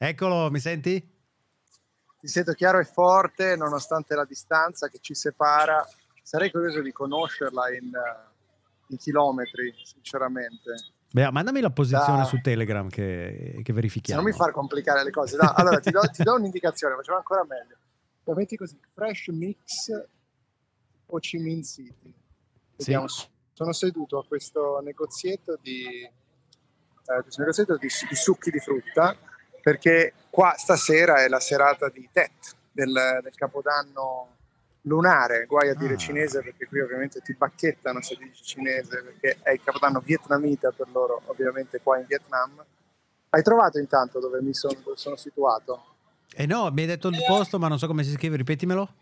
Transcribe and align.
Eccolo, 0.00 0.48
mi 0.48 0.60
senti? 0.60 1.16
Ti 2.20 2.28
sento 2.28 2.52
chiaro 2.52 2.78
e 2.78 2.84
forte 2.84 3.56
nonostante 3.56 4.14
la 4.14 4.24
distanza 4.24 4.86
che 4.86 4.98
ci 5.00 5.12
separa. 5.12 5.84
Sarei 6.22 6.52
curioso 6.52 6.80
di 6.82 6.92
conoscerla 6.92 7.74
in, 7.74 7.90
in 8.88 8.96
chilometri, 8.96 9.74
sinceramente. 9.82 10.74
Beh, 11.10 11.32
mandami 11.32 11.60
la 11.60 11.70
posizione 11.70 12.18
da... 12.18 12.24
su 12.24 12.40
Telegram 12.40 12.88
che, 12.88 13.60
che 13.64 13.72
verifichiamo. 13.72 14.20
Se 14.20 14.24
non 14.24 14.36
mi 14.36 14.38
far 14.38 14.52
complicare 14.52 15.02
le 15.02 15.10
cose. 15.10 15.36
Da, 15.36 15.54
allora, 15.56 15.80
ti 15.80 15.90
do, 15.90 16.00
ti 16.12 16.22
do 16.22 16.34
un'indicazione, 16.34 16.94
facciamo 16.94 17.18
ancora 17.18 17.44
meglio. 17.44 17.76
Lo 18.22 18.34
metti 18.34 18.56
così, 18.56 18.78
Fresh 18.94 19.28
Mix 19.28 19.90
Ho 21.06 21.18
Chi 21.18 21.38
Minh 21.38 21.64
City. 21.64 22.14
Vediamo, 22.76 23.08
sì. 23.08 23.26
sono 23.52 23.72
seduto 23.72 24.18
a 24.18 24.24
questo 24.24 24.80
negozietto 24.80 25.58
di, 25.60 26.04
eh, 26.04 27.22
questo 27.22 27.40
negozietto 27.40 27.76
di, 27.78 27.88
di 28.08 28.14
succhi 28.14 28.50
di 28.50 28.60
frutta 28.60 29.16
perché 29.62 30.12
qua 30.30 30.54
stasera 30.56 31.22
è 31.22 31.28
la 31.28 31.40
serata 31.40 31.88
di 31.88 32.08
Tet 32.12 32.56
del, 32.72 33.20
del 33.22 33.34
Capodanno 33.34 34.36
lunare, 34.82 35.46
guai 35.46 35.68
a 35.68 35.74
dire 35.74 35.94
ah. 35.94 35.96
cinese 35.96 36.42
perché 36.42 36.66
qui 36.66 36.80
ovviamente 36.80 37.20
ti 37.20 37.34
bacchettano 37.34 38.00
se 38.00 38.16
dici 38.16 38.42
cinese 38.42 39.02
perché 39.02 39.38
è 39.42 39.52
il 39.52 39.60
Capodanno 39.62 40.00
vietnamita 40.00 40.70
per 40.70 40.88
loro, 40.92 41.22
ovviamente 41.26 41.80
qua 41.82 41.98
in 41.98 42.06
Vietnam. 42.06 42.64
Hai 43.30 43.42
trovato 43.42 43.78
intanto 43.78 44.20
dove 44.20 44.40
mi 44.40 44.54
sono, 44.54 44.78
dove 44.82 44.96
sono 44.96 45.16
situato? 45.16 45.84
Eh 46.34 46.46
no, 46.46 46.70
mi 46.70 46.82
hai 46.82 46.86
detto 46.86 47.08
il 47.08 47.22
posto 47.26 47.58
ma 47.58 47.68
non 47.68 47.78
so 47.78 47.86
come 47.86 48.02
si 48.02 48.12
scrive, 48.12 48.36
ripetimelo. 48.36 48.94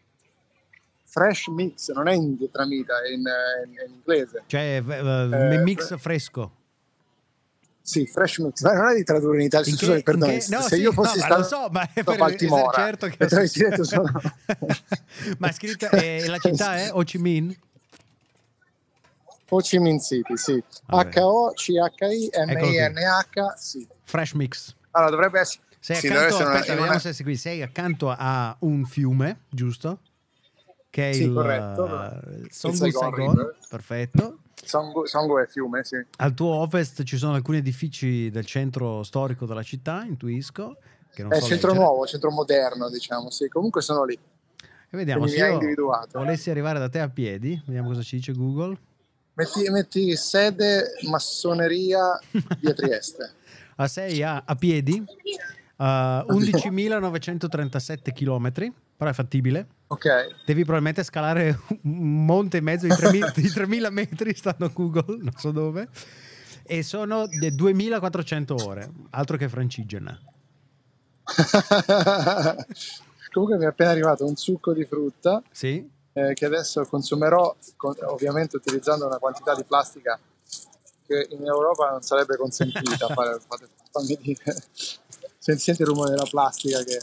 Fresh 1.05 1.47
mix, 1.49 1.93
non 1.93 2.09
è 2.09 2.15
in 2.15 2.37
vietnamita, 2.37 3.03
è 3.03 3.11
in, 3.11 3.21
in, 3.21 3.73
in 3.87 3.95
inglese. 3.95 4.43
Cioè 4.47 4.83
uh, 4.85 5.33
eh, 5.33 5.59
mix 5.59 5.97
fresco. 5.97 6.65
Sì, 7.87 8.05
Fresh 8.05 8.39
Mix, 8.39 8.63
ma 8.63 8.73
non 8.73 8.89
è 8.89 8.97
di 8.97 9.05
tradurre 9.05 9.37
in 9.37 9.43
italiano, 9.43 9.95
in 9.95 10.03
perdono, 10.03 10.33
no, 10.33 10.41
se 10.41 10.75
sì, 10.75 10.81
io 10.81 10.91
fossi 10.91 11.19
no, 11.19 11.25
stato 11.25 11.41
lo 11.41 11.47
so, 11.47 11.69
ma 11.71 11.89
è 11.95 12.03
per 12.03 12.17
Baltimora, 12.17 12.73
certo 12.75 13.07
che 13.07 13.17
detto 13.55 13.85
sono... 13.85 14.11
ma 15.39 15.49
è 15.49 15.53
scritto, 15.53 15.89
eh, 15.93 16.27
la 16.27 16.39
città 16.39 16.79
è 16.79 16.89
Ho 16.93 17.05
Chi 17.05 17.19
Minh? 17.19 17.57
Ho 19.51 19.59
Chi 19.61 19.79
Minh 19.79 20.01
City, 20.01 20.37
sì. 20.37 20.61
H-O-C-H-I-M-I-N-H, 20.87 21.85
sì. 23.57 23.87
Fresh 24.03 24.33
Mix. 24.33 24.75
Allora, 24.91 25.11
dovrebbe 25.11 25.39
essere... 25.39 25.63
Sei 25.79 25.95
sì, 25.95 26.09
accanto, 26.09 26.39
aspetta, 26.39 26.73
una... 26.73 26.81
vediamo 26.81 26.99
se 26.99 27.13
sei 27.13 27.25
qui. 27.25 27.37
Sei 27.37 27.63
accanto 27.63 28.11
a 28.11 28.57
un 28.59 28.85
fiume, 28.85 29.43
giusto? 29.49 30.01
Che 30.97 31.11
è 31.11 31.13
sì, 31.13 31.25
il 31.25 31.35
corretto. 31.35 31.87
Songul 32.49 32.91
Saigon, 32.91 33.55
perfetto. 33.69 34.39
Songo, 34.55 35.05
Songo 35.05 35.39
è 35.39 35.47
fiume, 35.47 35.85
sì. 35.85 36.03
Al 36.17 36.33
tuo 36.33 36.55
ovest 36.55 37.03
ci 37.03 37.19
sono 37.19 37.35
alcuni 37.35 37.59
edifici 37.59 38.31
del 38.31 38.47
centro 38.47 39.03
storico 39.03 39.45
della 39.45 39.63
città, 39.63 40.07
intuisco. 40.09 40.79
Che 41.13 41.23
non 41.23 41.35
è 41.35 41.41
so 41.41 41.49
centro 41.49 41.69
leggere. 41.69 41.87
nuovo, 41.87 42.07
centro 42.07 42.31
moderno, 42.31 42.89
diciamo, 42.89 43.29
sì. 43.29 43.47
Comunque 43.49 43.83
sono 43.83 44.05
lì. 44.05 44.15
E 44.15 44.97
vediamo 44.97 45.27
se 45.27 45.59
volessi 46.15 46.49
arrivare 46.49 46.79
da 46.79 46.89
te 46.89 47.01
a 47.01 47.11
piedi, 47.11 47.61
vediamo 47.67 47.89
cosa 47.89 48.01
ci 48.01 48.17
dice 48.17 48.33
Google. 48.33 48.79
Metti, 49.35 49.69
metti 49.69 50.17
sede 50.17 50.95
massoneria 51.11 52.19
via 52.59 52.73
Trieste. 52.73 53.33
a 53.77 53.87
6 53.87 54.23
a, 54.23 54.45
a 54.47 54.55
piedi, 54.55 55.05
uh, 55.77 55.85
11.937 55.85 58.15
km, 58.15 58.73
però 58.97 59.11
è 59.11 59.13
fattibile. 59.13 59.67
Ok. 59.89 60.45
Devi 60.45 60.63
probabilmente 60.63 61.05
scalare 61.05 61.61
un 61.83 62.25
monte 62.25 62.57
e 62.57 62.61
mezzo 62.61 62.87
di 62.87 62.93
3.000, 62.93 63.33
di 63.41 63.49
3.000 63.49 63.93
metri, 63.93 64.35
stando 64.35 64.65
a 64.65 64.71
Google, 64.73 65.19
non 65.19 65.33
so 65.37 65.51
dove. 65.51 65.89
E 66.65 66.83
sono 66.83 67.25
2.400 67.25 68.65
ore, 68.65 68.91
altro 69.11 69.37
che 69.37 69.49
francigena. 69.49 70.19
Comunque 73.33 73.59
mi 73.59 73.65
è 73.65 73.69
appena 73.69 73.91
arrivato 73.91 74.25
un 74.25 74.37
succo 74.37 74.73
di 74.73 74.85
frutta 74.85 75.43
sì? 75.51 75.87
eh, 76.15 76.33
che 76.33 76.47
adesso 76.47 76.85
consumerò, 76.87 77.55
con, 77.77 77.95
ovviamente 78.05 78.57
utilizzando 78.57 79.07
una 79.07 79.19
quantità 79.19 79.55
di 79.55 79.65
plastica 79.65 80.19
che 81.07 81.29
in 81.31 81.45
Europa 81.45 81.91
non 81.91 82.03
sarebbe 82.03 82.37
consentita. 82.37 83.07
fare, 83.15 83.39
fate, 83.47 83.69
fammi 83.91 84.19
dire. 84.21 84.57
Senti 85.39 85.71
il 85.71 85.87
rumore 85.87 86.11
della 86.11 86.27
plastica 86.29 86.83
che 86.83 87.01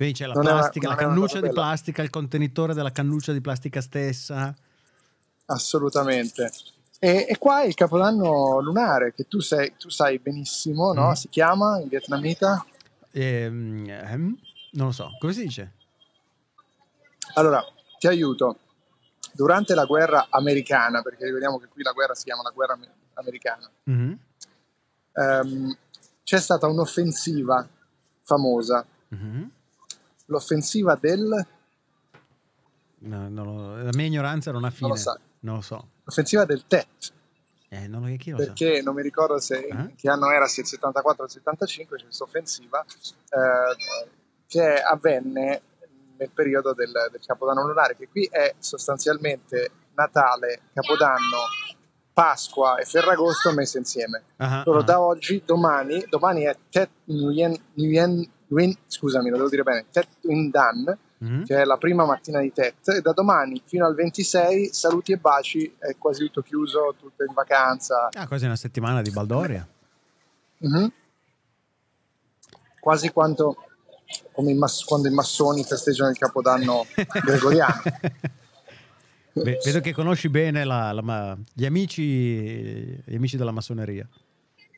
quindi 0.00 0.14
c'è 0.14 0.26
la 0.26 0.32
plastica, 0.32 0.86
una, 0.86 0.96
la 0.96 1.02
cannuccia 1.02 1.40
di 1.40 1.50
plastica, 1.50 2.00
il 2.00 2.08
contenitore 2.08 2.72
della 2.72 2.90
cannuccia 2.90 3.32
di 3.32 3.42
plastica 3.42 3.82
stessa. 3.82 4.54
Assolutamente. 5.44 6.50
E, 6.98 7.26
e 7.28 7.36
qua 7.36 7.64
il 7.64 7.74
capodanno 7.74 8.60
lunare, 8.60 9.12
che 9.12 9.28
tu, 9.28 9.40
sei, 9.40 9.74
tu 9.76 9.90
sai 9.90 10.18
benissimo, 10.18 10.94
no? 10.94 11.10
Mm. 11.10 11.12
Si 11.12 11.28
chiama 11.28 11.78
in 11.80 11.88
vietnamita? 11.88 12.64
Ehm, 13.10 13.86
ehm, 13.90 14.38
non 14.70 14.86
lo 14.86 14.92
so, 14.92 15.10
come 15.18 15.34
si 15.34 15.42
dice? 15.42 15.72
Allora, 17.34 17.62
ti 17.98 18.06
aiuto. 18.06 18.58
Durante 19.34 19.74
la 19.74 19.84
guerra 19.84 20.28
americana, 20.30 21.02
perché 21.02 21.26
ricordiamo 21.26 21.58
che 21.58 21.66
qui 21.66 21.82
la 21.82 21.92
guerra 21.92 22.14
si 22.14 22.24
chiama 22.24 22.40
la 22.40 22.52
guerra 22.52 22.78
americana, 23.14 23.70
mm-hmm. 23.90 24.12
ehm, 25.12 25.76
c'è 26.24 26.40
stata 26.40 26.66
un'offensiva 26.66 27.68
famosa 28.22 28.82
mm-hmm 29.14 29.42
l'offensiva 30.30 30.96
del... 30.98 31.46
No, 33.02 33.28
no, 33.28 33.82
la 33.82 33.90
mia 33.92 34.06
ignoranza 34.06 34.52
non 34.52 34.64
ha 34.64 34.70
fine. 34.70 34.88
Non 34.88 34.96
lo, 34.96 35.02
sa. 35.02 35.18
non 35.40 35.54
lo 35.56 35.60
so. 35.60 35.88
L'offensiva 36.04 36.44
del 36.44 36.64
TET. 36.66 37.12
Eh, 37.68 37.86
non 37.86 38.02
lo, 38.02 38.34
perché 38.36 38.76
sa? 38.76 38.82
non 38.82 38.94
mi 38.94 39.02
ricordo 39.02 39.38
se 39.38 39.58
eh? 39.58 39.94
che 39.94 40.10
anno 40.10 40.30
era, 40.30 40.46
se 40.46 40.62
il 40.62 40.66
74 40.66 41.22
o 41.22 41.26
il 41.26 41.32
75, 41.32 41.96
c'è 41.96 42.04
questa 42.04 42.24
offensiva 42.24 42.84
eh, 42.84 43.76
che 44.46 44.74
avvenne 44.74 45.62
nel 46.18 46.30
periodo 46.30 46.74
del, 46.74 46.92
del, 47.10 47.20
Capodanno 47.24 47.66
lunare, 47.66 47.96
che 47.96 48.08
qui 48.08 48.28
è 48.30 48.54
sostanzialmente 48.58 49.70
Natale, 49.94 50.62
Capodanno, 50.74 51.38
Pasqua 52.12 52.76
e 52.76 52.84
Ferragosto 52.84 53.52
messe 53.52 53.78
insieme. 53.78 54.24
Uh-huh, 54.36 54.62
uh-huh. 54.66 54.82
da 54.82 55.00
oggi, 55.00 55.42
domani, 55.46 56.04
domani 56.08 56.42
è 56.42 56.56
Tet 56.68 56.90
Nguyen, 57.04 57.56
Nguyen 57.74 58.30
Win, 58.50 58.76
scusami, 58.86 59.30
lo 59.30 59.36
devo 59.36 59.48
dire 59.48 59.62
bene, 59.62 59.86
Tet 59.90 60.08
Win 60.22 60.50
Dan, 60.50 60.98
mm-hmm. 61.24 61.42
che 61.44 61.56
è 61.56 61.64
la 61.64 61.76
prima 61.76 62.04
mattina 62.04 62.40
di 62.40 62.52
Tet, 62.52 62.88
e 62.88 63.00
da 63.00 63.12
domani 63.12 63.62
fino 63.64 63.86
al 63.86 63.94
26 63.94 64.70
saluti 64.72 65.12
e 65.12 65.16
baci, 65.16 65.74
è 65.78 65.96
quasi 65.96 66.24
tutto 66.26 66.42
chiuso, 66.42 66.94
tutto 66.98 67.24
in 67.24 67.32
vacanza. 67.32 68.08
Ah, 68.12 68.26
quasi 68.26 68.44
una 68.44 68.56
settimana 68.56 69.02
di 69.02 69.10
Baldoria. 69.10 69.66
Mm-hmm. 70.66 70.86
Quasi 72.80 73.10
quanto 73.10 73.56
come 74.32 74.50
i 74.50 74.54
mass- 74.54 74.84
quando 74.84 75.08
i 75.08 75.12
massoni 75.12 75.62
festeggiano 75.62 76.10
il 76.10 76.18
capodanno 76.18 76.86
gregoriano. 77.24 77.82
Beh, 79.32 79.58
vedo 79.64 79.80
che 79.80 79.92
conosci 79.92 80.28
bene 80.28 80.64
la, 80.64 80.92
la, 80.92 81.38
gli, 81.52 81.64
amici, 81.64 82.02
gli 82.02 83.14
amici 83.14 83.36
della 83.36 83.52
massoneria. 83.52 84.08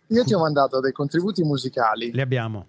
Io 0.08 0.24
ti 0.24 0.34
ho 0.34 0.38
mandato 0.38 0.80
dei 0.80 0.92
contributi 0.92 1.42
musicali. 1.42 2.12
Li 2.12 2.20
abbiamo. 2.20 2.66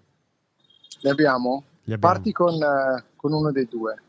Ne 1.04 1.10
abbiamo? 1.10 1.64
Li 1.84 1.94
abbiamo. 1.94 2.14
Parti 2.14 2.32
con, 2.32 2.54
uh, 2.54 3.04
con 3.18 3.34
uno 3.34 3.52
dei 3.52 3.68
due. 3.70 4.02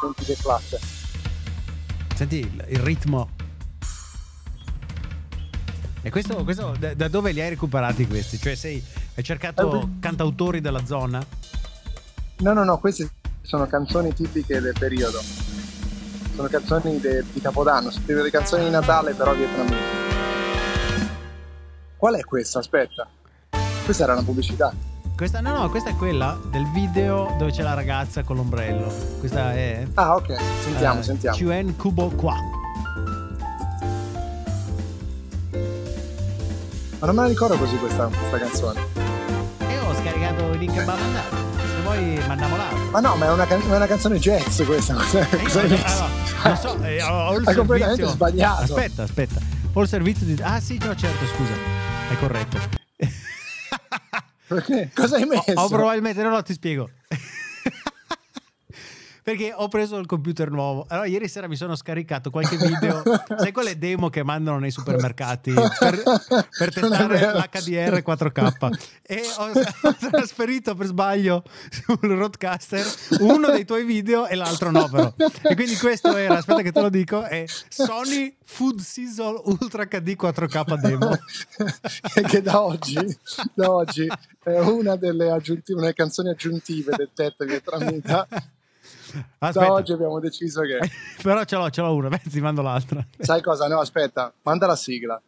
Senti 0.00 0.24
che 0.24 0.36
classe. 0.40 0.78
Senti 2.14 2.38
il, 2.38 2.64
il 2.68 2.78
ritmo. 2.78 3.28
E 6.00 6.10
questo, 6.10 6.44
questo 6.44 6.76
da, 6.78 6.94
da, 6.94 7.08
dove 7.08 7.32
li 7.32 7.40
hai 7.40 7.48
recuperati 7.48 8.06
questi? 8.06 8.38
Cioè 8.38 8.54
sei, 8.54 8.80
hai 9.16 9.24
cercato 9.24 9.80
eh, 9.80 9.88
cantautori 9.98 10.60
della 10.60 10.84
zona? 10.84 11.24
No, 12.36 12.52
no, 12.52 12.62
no, 12.62 12.78
queste 12.78 13.10
sono 13.42 13.66
canzoni 13.66 14.14
tipiche 14.14 14.60
del 14.60 14.76
periodo. 14.78 15.20
Sono 16.36 16.46
canzoni 16.48 17.00
de, 17.00 17.24
di 17.32 17.40
Capodanno, 17.40 17.90
scrivo 17.90 18.22
le 18.22 18.30
canzoni 18.30 18.64
di 18.64 18.70
Natale 18.70 19.14
però 19.14 19.34
vietnamite. 19.34 19.93
Qual 22.04 22.16
è 22.16 22.22
questa? 22.22 22.58
Aspetta. 22.58 23.08
Questa 23.82 24.02
era 24.02 24.12
una 24.12 24.22
pubblicità. 24.22 24.74
Questa, 25.16 25.40
no, 25.40 25.58
no, 25.58 25.70
questa 25.70 25.88
è 25.88 25.96
quella 25.96 26.38
del 26.50 26.70
video 26.70 27.34
dove 27.38 27.50
c'è 27.50 27.62
la 27.62 27.72
ragazza 27.72 28.22
con 28.22 28.36
l'ombrello. 28.36 28.92
Questa 29.20 29.54
è. 29.54 29.86
Ah, 29.94 30.16
ok. 30.16 30.38
Sentiamo, 30.64 31.00
uh, 31.00 31.02
sentiamo. 31.02 31.34
Chuen 31.34 31.74
Kubo 31.78 32.10
qua. 32.10 32.36
Ma 36.98 37.06
non 37.06 37.14
me 37.14 37.22
la 37.22 37.28
ricordo 37.28 37.56
così 37.56 37.78
questa, 37.78 38.04
questa 38.08 38.36
canzone. 38.38 38.80
E 39.60 39.78
ho 39.78 39.94
scaricato 39.94 40.50
il 40.50 40.58
link 40.58 40.76
e 40.76 40.84
mandato. 40.84 41.36
Se 41.56 41.82
vuoi 41.84 42.22
mandiamo 42.26 42.56
l'altro. 42.58 42.90
Ma 42.90 43.00
no, 43.00 43.16
ma 43.16 43.24
è 43.24 43.32
una, 43.32 43.46
can- 43.46 43.62
è 43.62 43.76
una 43.76 43.86
canzone 43.86 44.18
jazz 44.18 44.62
questa. 44.64 44.92
Cosa, 44.92 45.26
cosa 45.26 45.62
io, 45.62 45.78
allora, 45.82 46.08
non 46.44 46.56
so, 46.58 46.82
eh, 46.82 47.02
ho, 47.02 47.28
ho 47.28 47.38
il 47.38 47.44
Hai 47.48 47.54
completamente 47.54 48.06
sbagliato. 48.08 48.62
Aspetta, 48.64 49.04
aspetta. 49.04 49.40
Ho 49.72 49.80
il 49.80 49.88
servizio 49.88 50.26
di. 50.26 50.38
Ah, 50.42 50.60
sì, 50.60 50.78
no, 50.84 50.94
certo, 50.94 51.24
scusa. 51.34 51.83
È 52.10 52.16
corretto. 52.18 52.58
Perché? 54.46 54.90
Cosa 54.94 55.16
hai 55.16 55.24
messo? 55.24 55.52
Ho, 55.54 55.62
ho 55.62 55.68
probabilmente, 55.68 56.22
no, 56.22 56.30
no, 56.30 56.42
ti 56.42 56.52
spiego. 56.52 56.90
Perché 59.24 59.54
ho 59.56 59.68
preso 59.68 59.96
il 59.96 60.04
computer 60.04 60.50
nuovo. 60.50 60.84
Allora, 60.86 61.06
ieri 61.06 61.28
sera 61.28 61.48
mi 61.48 61.56
sono 61.56 61.74
scaricato 61.74 62.28
qualche 62.28 62.58
video, 62.58 63.02
sai 63.38 63.52
quelle 63.52 63.78
demo 63.78 64.10
che 64.10 64.22
mandano 64.22 64.58
nei 64.58 64.70
supermercati 64.70 65.54
per, 65.80 66.02
per 66.58 66.72
testare 66.74 67.32
l'HDR 67.32 68.02
4K. 68.04 68.78
E 69.00 69.22
ho, 69.38 69.48
ho, 69.88 70.10
trasferito 70.10 70.74
per 70.74 70.86
sbaglio 70.88 71.42
sul 71.70 71.96
roadcaster 72.00 72.84
uno 73.20 73.50
dei 73.50 73.64
tuoi 73.64 73.84
video 73.84 74.26
e 74.26 74.34
l'altro 74.34 74.70
no, 74.70 74.90
però. 74.90 75.14
E 75.16 75.54
quindi 75.54 75.76
questo 75.76 76.14
era, 76.16 76.36
aspetta 76.36 76.60
che 76.60 76.70
te 76.70 76.82
lo 76.82 76.90
dico, 76.90 77.22
è 77.22 77.46
Sony 77.46 78.36
Food 78.44 78.80
Sizzle 78.80 79.40
Ultra 79.44 79.86
HD 79.86 80.16
4K 80.20 80.80
demo. 80.80 81.18
che 82.28 82.42
da 82.42 82.62
oggi, 82.62 83.18
da 83.54 83.72
oggi 83.72 84.06
è 84.42 84.58
una 84.58 84.96
delle 84.96 85.30
aggiuntive, 85.30 85.80
una 85.80 85.92
canzoni 85.94 86.28
aggiuntive 86.28 86.94
del 86.94 87.08
tetto 87.14 87.46
che 87.46 87.62
tramita 87.62 88.28
Aspetta. 89.38 89.66
Da 89.66 89.72
oggi 89.72 89.92
abbiamo 89.92 90.18
deciso 90.20 90.62
che. 90.62 90.78
Però 91.22 91.44
ce 91.44 91.56
l'ho, 91.56 91.70
ce 91.70 91.80
l'ho 91.80 91.94
una, 91.94 92.08
ti 92.18 92.40
mando 92.40 92.62
l'altra. 92.62 93.06
Sai 93.18 93.42
cosa? 93.42 93.68
No, 93.68 93.80
aspetta, 93.80 94.32
manda 94.42 94.66
la 94.66 94.76
sigla. 94.76 95.20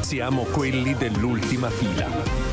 Siamo 0.00 0.42
quelli 0.44 0.94
dell'ultima 0.94 1.70
fila. 1.70 2.51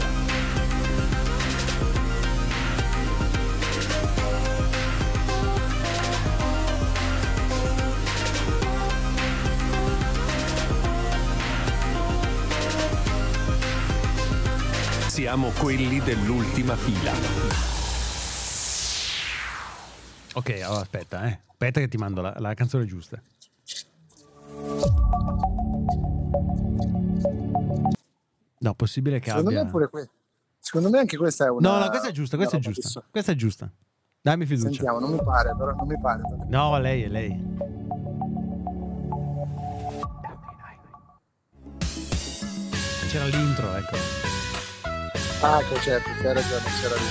Siamo 15.09 15.49
quelli 15.49 15.99
dell'ultima 16.01 16.75
fila. 16.75 17.11
Ok, 20.33 20.61
allora 20.63 20.81
aspetta, 20.81 21.25
eh. 21.25 21.39
Aspetta 21.47 21.79
che 21.79 21.87
ti 21.87 21.97
mando 21.97 22.21
la, 22.21 22.35
la 22.37 22.53
canzone 22.53 22.85
giusta. 22.85 23.19
No, 28.59 28.73
possibile 28.75 29.19
che 29.19 29.29
Secondo 29.29 29.49
abbia... 29.49 29.63
Me 29.63 29.69
pure 29.69 29.89
que... 29.89 30.09
Secondo 30.59 30.89
me 30.91 30.99
anche 30.99 31.17
questa 31.17 31.45
è 31.45 31.49
una... 31.49 31.69
No, 31.69 31.79
no, 31.79 31.89
questa 31.89 32.09
è 32.09 32.11
giusta, 32.11 32.37
questa 32.37 32.57
è 32.57 32.59
giusta. 32.59 33.03
Questa 33.09 33.31
è 33.31 33.35
giusta. 33.35 33.69
Dammi 34.21 34.45
fiducia. 34.45 34.69
Sentiamo, 34.69 34.99
non 34.99 35.11
mi 35.11 35.23
pare, 35.23 35.55
però 35.57 35.71
non 35.73 35.87
mi 35.87 35.99
pare. 35.99 36.21
No, 36.47 36.77
lei 36.77 37.03
è 37.03 37.07
lei. 37.07 37.43
C'era 43.09 43.25
l'intro, 43.25 43.73
ecco. 43.75 43.97
Ah, 45.41 45.63
che 45.63 45.79
certo, 45.79 46.09
hai 46.09 46.33
ragione, 46.33 46.63
c'era 46.81 46.95
lì. 46.95 47.07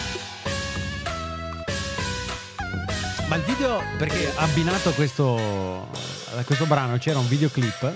Ma 3.27 3.37
il 3.37 3.43
video, 3.43 3.81
perché 3.97 4.31
abbinato 4.37 4.91
a 4.91 4.93
questo, 4.93 5.37
a 5.37 6.43
questo 6.45 6.67
brano 6.67 6.99
c'era 6.99 7.19
un 7.19 7.27
videoclip 7.27 7.91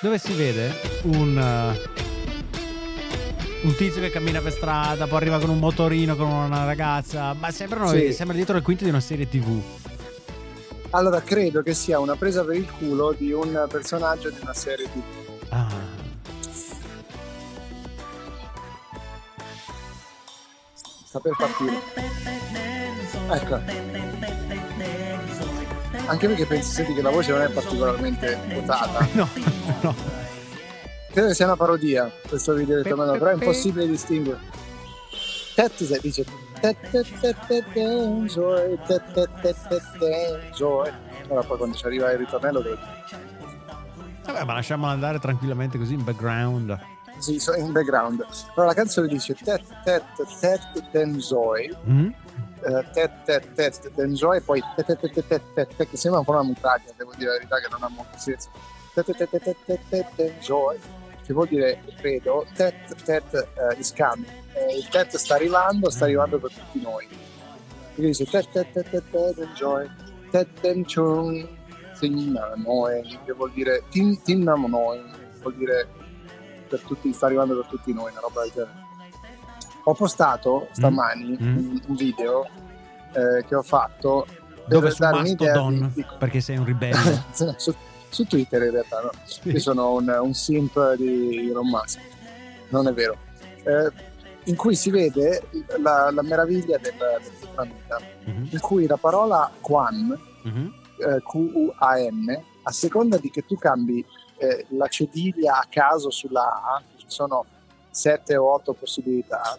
dove 0.00 0.18
si 0.18 0.32
vede 0.32 0.74
un, 1.02 1.36
uh, 1.36 1.76
un 3.66 3.74
tizio 3.76 4.00
che 4.00 4.10
cammina 4.10 4.40
per 4.40 4.52
strada, 4.52 5.06
poi 5.06 5.18
arriva 5.18 5.38
con 5.38 5.50
un 5.50 5.58
motorino 5.58 6.16
con 6.16 6.26
una 6.26 6.64
ragazza, 6.64 7.34
ma 7.34 7.50
sembrano, 7.50 7.90
sì. 7.90 8.14
sembra 8.14 8.34
dietro 8.34 8.54
le 8.54 8.62
quinte 8.62 8.84
di 8.84 8.90
una 8.90 9.00
serie 9.00 9.28
tv. 9.28 9.60
Allora, 10.90 11.20
credo 11.20 11.62
che 11.62 11.74
sia 11.74 11.98
una 11.98 12.16
presa 12.16 12.42
per 12.42 12.56
il 12.56 12.66
culo 12.78 13.14
di 13.16 13.32
un 13.32 13.66
personaggio 13.68 14.30
di 14.30 14.38
una 14.40 14.54
serie 14.54 14.86
tv. 14.86 15.02
Ah. 15.50 15.89
Sta 21.10 21.18
per 21.18 21.34
partire. 21.36 21.82
Ecco. 23.30 23.60
Anche 26.06 26.26
perché 26.28 26.46
pensi, 26.46 26.70
senti 26.70 26.94
che 26.94 27.02
la 27.02 27.10
voce 27.10 27.32
non 27.32 27.42
è 27.42 27.50
particolarmente 27.50 28.38
votata. 28.54 29.08
No, 29.14 29.28
no. 29.80 29.94
Credo 31.10 31.26
che 31.26 31.34
sia 31.34 31.46
una 31.46 31.56
parodia 31.56 32.08
questo 32.28 32.54
video 32.54 32.80
che 32.80 32.88
tornano, 32.88 33.18
però 33.18 33.30
è 33.30 33.32
impossibile 33.32 33.88
distinguere. 33.88 34.38
Tet 35.56 36.00
dice 36.00 36.24
enjoy, 37.80 38.78
enjoy. 40.46 40.92
Allora 41.24 41.42
poi 41.42 41.56
quando 41.56 41.76
ci 41.76 41.86
arriva 41.86 42.12
il 42.12 42.18
ritornello 42.18 42.60
devo 42.60 42.76
Vabbè, 44.26 44.44
ma 44.44 44.54
lasciamola 44.54 44.92
andare 44.92 45.18
tranquillamente 45.18 45.76
così 45.76 45.94
in 45.94 46.04
background 46.04 46.78
sì, 47.20 47.40
in 47.56 47.72
background. 47.72 48.24
Allora 48.54 48.66
la 48.66 48.74
canzone 48.74 49.06
dice 49.06 49.34
Tet 49.34 49.62
Tet 49.84 50.04
Tet 50.40 50.90
Denzoy. 50.90 51.76
Mm? 51.88 52.10
Uh, 52.62 52.84
tet 52.92 53.10
tet 53.24 53.54
tet 53.54 53.90
Denzoy 53.94 54.36
e 54.36 54.40
poi 54.42 54.62
tet 54.76 54.86
tet 54.86 55.00
tet 55.00 55.26
tet 55.28 55.74
tet 55.76 55.88
che 55.88 55.96
sembra 55.96 56.20
un 56.20 56.26
po' 56.26 56.32
una 56.32 56.42
mutaglia, 56.42 56.92
devo 56.96 57.12
dire 57.16 57.30
la 57.30 57.36
verità 57.36 57.56
che 57.58 57.68
non 57.70 57.82
ha 57.82 57.88
molto 57.88 58.18
senso. 58.18 58.50
Tet 58.94 59.06
tet 59.16 59.30
tet 59.30 59.42
tet 59.42 59.56
tet 59.64 59.80
tet 59.88 60.06
Denzoy 60.16 60.78
che 61.30 61.36
vuol 61.36 61.46
dire, 61.46 61.80
credo, 61.96 62.44
tet 62.56 62.74
tet 63.04 63.22
uh, 63.32 63.78
is 63.78 63.94
coming. 63.94 64.26
Eh, 64.52 64.78
il 64.78 64.88
tet 64.88 65.14
sta 65.14 65.36
arrivando, 65.36 65.88
sta 65.88 66.04
arrivando 66.04 66.40
per 66.40 66.50
tutti 66.50 66.80
noi. 66.82 67.06
Quindi 67.94 68.10
dice 68.10 68.24
tet 68.24 68.50
tet 68.50 68.72
tet 68.72 68.90
tet 68.90 69.04
tet 69.10 69.38
enjoy, 69.38 69.88
tet 70.32 70.48
denchung, 70.60 71.48
tinna 72.00 72.54
noi, 72.56 73.18
che 73.24 73.32
vuol 73.32 73.52
dire 73.52 73.84
tin 73.90 74.20
tinna 74.22 74.54
vuol 74.54 75.54
dire 75.54 75.86
per 76.70 76.80
tutti, 76.82 77.12
sta 77.12 77.26
arrivando 77.26 77.56
per 77.56 77.66
tutti 77.66 77.92
noi, 77.92 78.12
una 78.12 78.20
roba 78.20 78.42
del 78.42 78.52
genere. 78.52 78.88
Ho 79.84 79.94
postato 79.94 80.68
stamani 80.70 81.36
mm. 81.40 81.78
un, 81.88 81.96
video 81.96 82.46
eh, 83.12 83.44
che 83.44 83.54
ho 83.56 83.62
fatto 83.62 84.26
dove 84.68 84.90
su 84.90 85.02
Mastodon 85.02 85.90
di... 85.94 86.06
perché 86.18 86.40
sei 86.40 86.58
un 86.58 86.64
ribelle 86.64 87.24
su, 87.56 87.74
su, 88.08 88.24
Twitter 88.24 88.62
in 88.62 88.70
realtà 88.70 89.00
no. 89.00 89.10
io 89.50 89.58
sono 89.58 89.94
un, 89.94 90.16
un, 90.20 90.32
simp 90.32 90.94
di 90.94 91.48
Elon 91.48 91.66
Musk 91.66 91.98
non 92.68 92.86
è 92.86 92.92
vero 92.92 93.16
eh, 93.64 93.90
in 94.44 94.54
cui 94.54 94.76
si 94.76 94.90
vede 94.90 95.42
la, 95.78 96.10
la 96.12 96.22
meraviglia 96.22 96.78
del, 96.78 96.94
del 96.94 97.48
pianeta 97.52 98.00
mm-hmm. 98.28 98.44
in 98.50 98.60
cui 98.60 98.86
la 98.86 98.96
parola 98.96 99.50
Quan 99.60 100.16
mm-hmm. 100.46 100.66
eh, 100.98 101.22
Q-U-A-N 101.22 102.42
a 102.62 102.72
seconda 102.72 103.16
di 103.16 103.30
che 103.30 103.44
tu 103.44 103.56
cambi 103.56 104.04
eh, 104.40 104.66
la 104.70 104.88
cediglia 104.88 105.58
a 105.58 105.66
caso 105.68 106.10
sulla 106.10 106.62
A, 106.62 106.82
ci 106.96 107.04
sono 107.08 107.44
sette 107.90 108.36
o 108.36 108.50
otto 108.52 108.72
possibilità, 108.72 109.58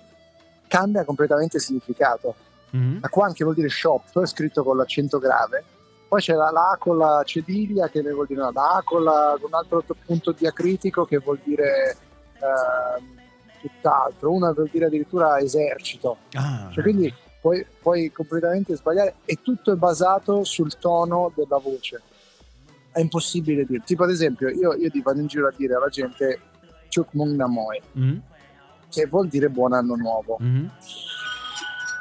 cambia 0.67 1.05
completamente 1.05 1.57
il 1.57 1.63
significato. 1.63 2.33
Mm-hmm. 2.75 3.01
La 3.01 3.09
qua 3.09 3.27
anche 3.27 3.43
vuol 3.43 3.55
dire 3.55 3.69
shop, 3.69 4.25
scritto 4.25 4.63
con 4.63 4.77
l'accento 4.77 5.19
grave. 5.19 5.63
Poi 6.07 6.19
c'è 6.19 6.33
la, 6.33 6.49
la 6.49 6.71
A 6.71 6.77
con 6.77 6.97
la 6.97 7.21
cediglia 7.23 7.89
che 7.89 8.01
vuol 8.01 8.25
dire 8.25 8.41
no, 8.41 8.51
la 8.51 8.75
A 8.77 8.81
con, 8.83 9.03
la, 9.03 9.37
un 9.39 9.53
altro 9.53 9.83
punto 10.05 10.31
diacritico 10.31 11.05
che 11.05 11.19
vuol 11.19 11.39
dire 11.43 11.97
eh, 12.33 13.59
tutt'altro. 13.61 14.31
Una 14.31 14.51
vuol 14.51 14.69
dire 14.71 14.85
addirittura 14.85 15.37
esercito. 15.39 16.17
Ah. 16.33 16.69
Cioè, 16.71 16.83
quindi 16.83 17.13
puoi, 17.39 17.65
puoi 17.81 18.11
completamente 18.11 18.75
sbagliare 18.75 19.15
e 19.25 19.37
tutto 19.41 19.71
è 19.71 19.75
basato 19.75 20.43
sul 20.43 20.77
tono 20.79 21.31
della 21.35 21.57
voce 21.57 22.01
è 22.91 22.99
impossibile 22.99 23.65
dire. 23.65 23.83
Tipo, 23.83 24.03
ad 24.03 24.09
esempio, 24.09 24.49
io, 24.49 24.73
io 24.73 24.89
ti 24.89 25.01
vado 25.01 25.19
in 25.19 25.27
giro 25.27 25.47
a 25.47 25.53
dire 25.55 25.75
alla 25.75 25.89
gente 25.89 26.39
Chuk 26.93 27.13
Mung 27.13 27.35
Namoy, 27.35 27.81
mm-hmm. 27.97 28.17
che 28.89 29.05
vuol 29.07 29.27
dire 29.27 29.49
buon 29.49 29.73
anno 29.73 29.95
nuovo. 29.95 30.37
Mm-hmm. 30.41 30.65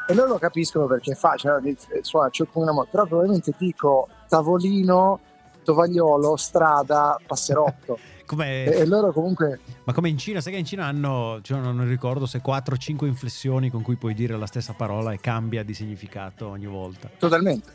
E 0.09 0.15
loro 0.15 0.29
lo 0.29 0.39
capiscono 0.39 0.87
perché 0.87 1.15
fa, 1.15 1.37
cioè, 1.37 1.61
suona 2.01 2.31
Chuk 2.31 2.51
Mung 2.55 2.67
Namoy, 2.67 2.87
però 2.91 3.07
probabilmente 3.07 3.55
dico 3.57 4.09
tavolino, 4.29 5.21
tovagliolo, 5.63 6.37
strada, 6.37 7.19
passerotto. 7.25 7.99
Come... 8.27 8.65
E, 8.65 8.81
e, 8.81 8.87
loro 8.87 9.13
comunque... 9.13 9.59
Ma 9.83 9.93
come 9.93 10.09
in 10.09 10.17
Cina, 10.17 10.41
sai 10.41 10.53
che 10.53 10.59
in 10.61 10.65
Cina 10.65 10.87
hanno, 10.87 11.41
cioè 11.43 11.59
non 11.59 11.85
ricordo 11.89 12.27
se 12.27 12.41
4 12.41 12.75
o 12.77 12.79
5 12.79 13.09
inflessioni 13.09 13.71
con 13.71 13.83
cui 13.83 13.97
puoi 13.97 14.15
dire 14.15 14.37
la 14.37 14.47
stessa 14.47 14.73
parola 14.73 15.13
e 15.13 15.19
cambia 15.19 15.65
di 15.65 15.75
significato 15.75 16.47
ogni 16.47 16.67
volta. 16.67 17.11
Totalmente. 17.19 17.73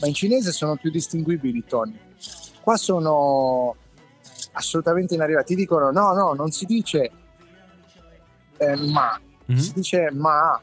Ma 0.00 0.06
in 0.06 0.14
cinese 0.14 0.50
sono 0.52 0.76
più 0.76 0.90
distinguibili 0.90 1.58
i 1.58 1.64
toni. 1.66 1.98
Qua 2.62 2.76
sono 2.76 3.76
assolutamente 4.52 5.14
inarrivati. 5.14 5.54
Ti 5.54 5.54
dicono 5.54 5.90
no, 5.90 6.12
no, 6.12 6.32
non 6.32 6.50
si 6.50 6.66
dice 6.66 7.10
eh, 8.60 8.76
ma, 8.76 9.18
mm-hmm. 9.50 9.60
si 9.60 9.72
dice 9.72 10.10
ma. 10.12 10.60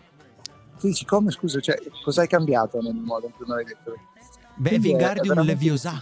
Tu 0.80 0.88
dici 0.88 1.06
come 1.06 1.32
scusa, 1.32 1.60
cioè, 1.60 1.80
cosa 2.04 2.22
hai 2.22 2.28
cambiato 2.28 2.80
nel 2.80 2.94
modo 2.94 3.26
in 3.26 3.32
cui 3.34 3.46
me 3.48 3.56
l'hai 3.56 3.66
detto? 3.66 3.96
Beh, 4.56 4.78
Vingardium 4.78 5.42
Leviosa. 5.42 6.00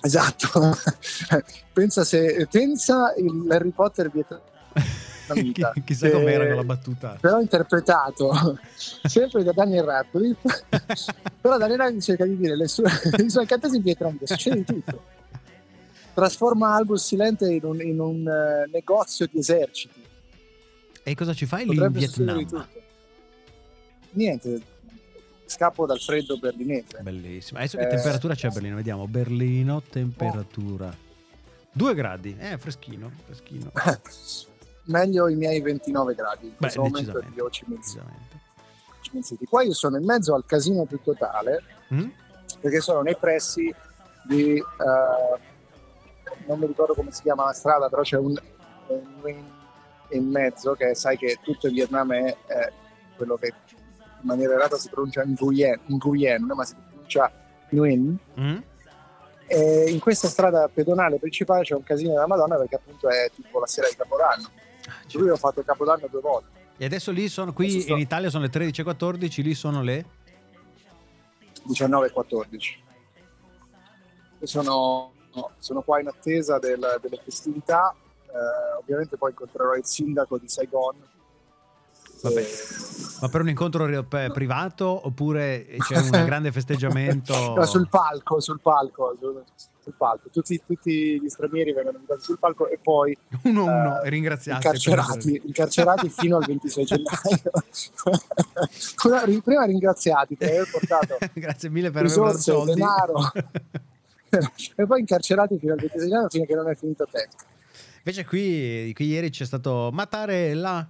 Esatto. 0.00 0.48
pensa 1.74 2.04
se 2.04 2.46
pensa 2.48 3.12
il 3.16 3.46
Harry 3.50 3.72
Potter 5.28 5.42
vietato 5.42 5.72
vietnamita. 5.72 5.72
Chissà 5.84 6.10
com'era 6.10 6.46
quella 6.46 6.64
battuta. 6.64 7.16
Però 7.20 7.40
interpretato 7.40 8.58
sempre 9.04 9.42
da 9.44 9.52
Daniel 9.52 9.84
Radcliffe. 9.84 10.64
però 11.40 11.58
Daniel 11.58 11.78
Radcliffe 11.78 12.04
cerca 12.04 12.24
di 12.24 12.36
dire 12.36 12.56
le 12.56 12.68
sue, 12.68 12.84
i 13.18 13.30
suoi 13.30 13.42
incantesimi 13.42 13.82
vietnamiti, 13.82 14.26
succede 14.26 14.56
di 14.56 14.64
tutto. 14.64 15.02
Trasforma 16.14 16.74
Albus 16.74 17.04
Silente 17.06 17.52
in 17.52 17.64
un, 17.64 17.80
in 17.80 18.00
un, 18.00 18.26
eh, 18.26 18.68
negozio 18.72 19.26
di 19.30 19.38
eserciti. 19.38 20.02
E 21.02 21.14
cosa 21.14 21.32
ci 21.32 21.46
fai 21.46 21.64
lì 21.64 21.70
in 21.70 21.76
Potrebbe 21.76 21.98
Vietnam? 21.98 22.66
Niente, 24.10 24.60
scappo 25.46 25.86
dal 25.86 26.00
freddo 26.00 26.36
berlinese. 26.38 26.98
Bellissimo. 27.00 27.58
Adesso 27.60 27.78
che 27.78 27.84
Eh, 27.84 27.88
temperatura 27.88 28.34
c'è 28.34 28.48
a 28.48 28.50
Berlino? 28.50 28.76
Vediamo. 28.76 29.06
Berlino, 29.06 29.82
temperatura. 29.82 30.94
2 31.72 31.94
gradi. 31.94 32.36
Eh, 32.38 32.58
freschino, 32.58 33.10
freschino. 33.24 33.70
Meglio 34.88 35.28
i 35.28 35.34
miei 35.36 35.60
29 35.60 36.14
gradi 36.14 36.46
in 36.46 36.50
Beh, 36.52 36.56
questo 36.58 36.82
momento 36.82 37.12
Chi 39.00 39.10
Minh 39.12 39.24
City. 39.24 39.44
Qua 39.46 39.62
io 39.62 39.72
sono 39.74 39.96
in 39.96 40.04
mezzo 40.04 40.34
al 40.34 40.44
casino 40.46 40.84
più 40.84 41.00
totale 41.02 41.62
Mm? 41.92 42.08
perché 42.60 42.80
sono 42.80 43.00
nei 43.00 43.16
pressi 43.16 43.74
di 44.24 44.56
eh, 44.58 44.62
non 46.46 46.58
mi 46.58 46.66
ricordo 46.66 46.92
come 46.92 47.10
si 47.12 47.22
chiama 47.22 47.46
la 47.46 47.52
strada 47.54 47.88
però 47.88 48.02
c'è 48.02 48.18
un, 48.18 48.34
un 48.88 49.44
in 50.10 50.28
mezzo 50.28 50.74
che 50.74 50.94
sai 50.94 51.16
che 51.16 51.38
tutto 51.42 51.66
il 51.68 51.72
Vietnam 51.72 52.12
è, 52.12 52.36
è 52.46 52.72
quello 53.16 53.36
che 53.36 53.46
in 53.46 53.54
maniera 54.20 54.52
errata 54.52 54.76
si 54.76 54.90
pronuncia 54.90 55.22
Nguyen, 55.24 55.80
Nguyen 55.86 56.44
ma 56.44 56.64
si 56.64 56.74
pronuncia 56.90 57.32
Nguyen 57.70 58.18
Mm? 58.38 58.58
e 59.46 59.84
in 59.90 59.98
questa 60.00 60.28
strada 60.28 60.68
pedonale 60.68 61.18
principale 61.18 61.62
c'è 61.62 61.74
un 61.74 61.84
casino 61.84 62.10
della 62.12 62.26
Madonna 62.26 62.56
perché 62.56 62.74
appunto 62.74 63.08
è 63.08 63.30
tipo 63.34 63.58
la 63.60 63.66
sera 63.66 63.88
di 63.88 63.96
Capodanno 63.96 64.48
Ah, 64.88 64.92
lui 65.12 65.26
certo. 65.26 65.32
ho 65.32 65.36
fatto 65.36 65.62
Capodanno 65.62 66.06
due 66.10 66.20
volte. 66.20 66.48
E 66.76 66.84
adesso 66.84 67.10
lì 67.10 67.28
sono, 67.28 67.52
qui 67.52 67.68
Adesso 67.70 67.92
in 67.92 67.98
Italia 67.98 68.30
sono 68.30 68.44
le 68.44 68.50
13.14, 68.50 69.42
lì 69.42 69.54
sono 69.54 69.82
le... 69.82 70.04
19 71.64 72.06
e 72.06 72.10
14 72.10 72.82
Io 74.38 74.46
sono, 74.46 75.12
sono 75.58 75.82
qua 75.82 76.00
in 76.00 76.06
attesa 76.06 76.58
del- 76.58 76.98
delle 77.02 77.20
festività 77.22 77.94
eh, 78.28 78.78
ovviamente 78.78 79.16
poi 79.16 79.30
incontrerò 79.30 79.74
il 79.74 79.84
sindaco 79.84 80.38
di 80.38 80.48
Saigon 80.48 80.94
Vabbè. 82.22 82.46
Ma 83.20 83.28
per 83.28 83.40
un 83.40 83.48
incontro 83.48 83.84
ri- 83.86 84.04
privato 84.32 85.06
oppure 85.06 85.66
c'è 85.78 85.96
un 85.98 86.10
grande 86.24 86.52
festeggiamento? 86.52 87.54
No, 87.54 87.64
sul 87.66 87.88
palco 87.88 88.40
sul 88.40 88.60
palco 88.60 89.16
sul, 89.20 89.42
palco 89.96 90.28
tutti, 90.30 90.60
tutti 90.66 91.20
gli 91.20 91.28
stranieri 91.28 91.72
vengono 91.72 91.96
invitati 91.96 92.22
sul 92.22 92.38
palco 92.38 92.68
e 92.68 92.78
poi 92.82 93.16
Uno 93.44 93.66
a 93.68 93.72
uno, 93.72 94.02
eh, 94.02 94.10
ringraziati. 94.10 94.64
incarcerati, 94.66 95.42
incarcerati 95.46 96.08
fino 96.14 96.36
al 96.36 96.44
26 96.46 96.84
gennaio 96.84 97.40
prima 99.42 99.64
ringraziati 99.64 100.36
per 100.36 100.50
aver 100.50 100.70
portato 100.70 101.18
Grazie 101.34 101.70
mille 101.70 101.90
per 101.90 102.04
aver 102.04 102.16
risorse, 102.16 102.52
soldi. 102.52 102.74
denaro 102.74 103.32
e 104.76 104.86
poi 104.86 105.00
incarcerati 105.00 105.58
fino 105.58 105.72
al 105.72 105.78
26 105.80 106.08
gennaio 106.08 106.28
finché 106.28 106.54
non 106.54 106.68
è 106.68 106.74
finito 106.76 107.06
tempo 107.10 107.36
Invece 108.04 108.24
qui, 108.24 108.92
qui 108.94 109.06
ieri 109.06 109.28
c'è 109.30 109.44
stato 109.44 109.90
Mattarella 109.92 110.88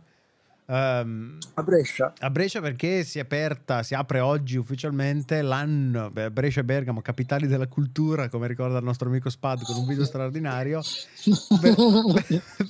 ehm, 0.68 1.38
a 1.54 1.62
Brescia 1.62 2.12
a 2.18 2.30
Brescia 2.30 2.60
perché 2.60 3.02
si 3.04 3.18
è 3.18 3.22
aperta, 3.22 3.82
si 3.82 3.94
apre 3.94 4.20
oggi 4.20 4.56
ufficialmente 4.56 5.40
l'anno 5.42 6.10
beh, 6.10 6.30
Brescia 6.30 6.60
e 6.60 6.64
Bergamo, 6.64 7.00
capitali 7.00 7.46
della 7.46 7.66
cultura, 7.66 8.28
come 8.28 8.46
ricorda 8.46 8.78
il 8.78 8.84
nostro 8.84 9.08
amico 9.08 9.30
Spad 9.30 9.62
con 9.64 9.76
un 9.76 9.86
video 9.86 10.04
straordinario. 10.04 10.82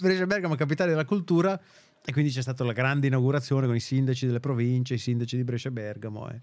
Brescia 0.01 0.23
e 0.23 0.27
Bergamo, 0.27 0.55
capitali 0.55 0.91
della 0.91 1.05
cultura. 1.05 1.59
E 2.05 2.13
quindi 2.13 2.31
c'è 2.31 2.41
stata 2.41 2.65
la 2.65 2.73
grande 2.73 3.07
inaugurazione 3.07 3.67
con 3.67 3.75
i 3.75 3.81
sindaci 3.81 4.25
delle 4.27 4.41
province, 4.41 4.95
i 4.95 4.99
sindaci 4.99 5.37
di 5.37 5.45
Brescia 5.45 5.69
e 5.69 5.73
Bergamo 5.73 6.31
e, 6.31 6.41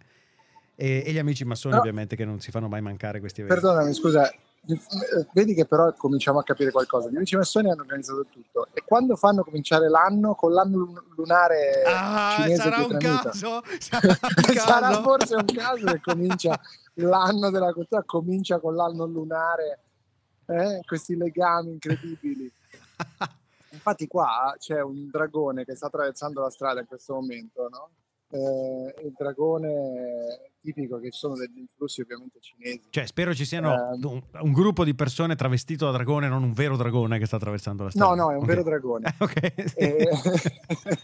e- 0.75 1.03
e 1.07 1.11
gli 1.11 1.17
amici 1.17 1.43
massoni, 1.43 1.73
No. 1.73 1.79
ovviamente, 1.79 2.15
che 2.15 2.23
non 2.25 2.39
si 2.39 2.51
fanno 2.51 2.67
mai 2.67 2.81
mancare 2.81 3.19
questi 3.19 3.41
eventi. 3.41 3.59
Perdonami, 3.61 3.93
scusa, 3.93 4.29
eh, 4.29 4.37
vedi 5.33 5.53
che 5.53 5.65
però 5.65 5.93
cominciamo 5.93 6.39
a 6.39 6.43
capire 6.43 6.71
qualcosa. 6.71 7.09
Gli 7.09 7.15
amici 7.15 7.35
massoni 7.35 7.69
hanno 7.69 7.81
organizzato 7.81 8.25
tutto 8.31 8.67
e 8.73 8.81
quando 8.83 9.15
fanno 9.15 9.43
cominciare 9.43 9.89
l'anno 9.89 10.33
con 10.35 10.53
l'anno 10.53 10.77
lun- 10.77 11.03
lunare 11.15 11.83
Ah, 11.85 12.33
cinese 12.37 12.61
sarà 12.61 12.85
un 12.85 12.97
caso! 12.97 13.61
Sarà, 13.79 14.07
un 14.07 14.55
Sarà 14.55 14.87
caso. 14.89 15.01
forse 15.01 15.35
un 15.35 15.45
caso 15.45 15.85
che 15.85 16.01
comincia 16.01 16.59
l'anno 16.95 17.49
della 17.51 17.73
cultura, 17.73 18.03
comincia 18.03 18.59
con 18.59 18.75
l'anno 18.75 19.05
lunare, 19.05 19.79
eh? 20.47 20.79
questi 20.85 21.15
legami 21.15 21.71
incredibili. 21.73 22.51
Infatti 23.71 24.07
qua 24.07 24.55
c'è 24.57 24.81
un 24.81 25.09
dragone 25.09 25.65
che 25.65 25.75
sta 25.75 25.87
attraversando 25.87 26.41
la 26.41 26.49
strada 26.49 26.79
in 26.79 26.87
questo 26.87 27.13
momento, 27.13 27.67
no? 27.69 27.89
Eh, 28.27 28.37
il 29.05 29.13
dragone 29.15 30.51
tipico 30.59 30.97
che 30.99 31.09
sono 31.11 31.35
degli 31.35 31.59
influssi 31.59 32.01
ovviamente 32.01 32.39
cinesi. 32.41 32.81
Cioè, 32.89 33.05
spero 33.05 33.33
ci 33.35 33.45
siano 33.45 33.93
Ehm. 33.93 34.03
un, 34.03 34.21
un 34.41 34.51
gruppo 34.51 34.83
di 34.83 34.95
persone 34.95 35.35
travestito 35.35 35.85
da 35.85 35.91
dragone, 35.91 36.27
non 36.27 36.41
un 36.43 36.53
vero 36.53 36.75
dragone 36.75 37.19
che 37.19 37.25
sta 37.27 37.35
attraversando 37.35 37.83
la 37.83 37.91
No, 37.93 38.05
strada. 38.05 38.15
no, 38.15 38.31
è 38.31 38.35
un 38.35 38.41
Ok. 38.41 38.47
vero 38.47 38.63
dragone. 38.63 39.15
ok. 39.19 39.73
e 39.75 40.09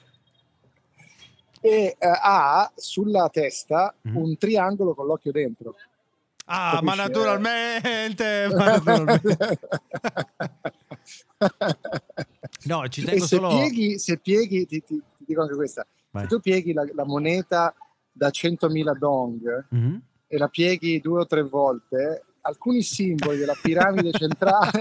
e, 1.64 1.96
eh, 1.98 1.98
ha 2.00 2.72
sulla 2.76 3.30
testa 3.30 3.94
Mhm. 4.02 4.16
un 4.18 4.38
triangolo 4.38 4.96
con 4.96 5.06
l'occhio 5.06 5.32
dentro. 5.32 5.76
ah, 6.46 6.80
ma 6.82 6.96
capisci, 6.96 7.00
eh? 7.00 7.04
naturalmente, 7.08 8.48
ma 8.56 8.66
naturalmente. 8.66 9.38
No, 12.66 12.88
ci 12.90 13.04
tengo 13.04 13.26
se 13.26 13.36
solo... 13.38 13.48
pieghi, 13.50 13.98
se 13.98 14.18
pieghi 14.18 14.66
ti, 14.68 14.82
ti- 14.84 15.02
ti 15.18 15.24
dico 15.26 15.42
anche 15.42 15.56
questa, 15.56 15.86
Vai. 16.12 16.24
se 16.24 16.28
tu 16.30 16.40
pieghi 16.40 16.74
la, 16.74 16.86
la 16.94 17.06
moneta 17.06 17.74
da 18.12 18.30
100.000 18.30 18.98
dong 18.98 19.66
Mhm. 19.70 20.02
e 20.28 20.38
la 20.38 20.48
pieghi 20.50 21.00
due 21.00 21.22
o 21.22 21.26
tre 21.26 21.42
volte, 21.44 22.24
alcuni 22.42 22.82
simboli 22.82 23.38
della 23.38 23.56
piramide 23.62 24.12
centrale 24.18 24.72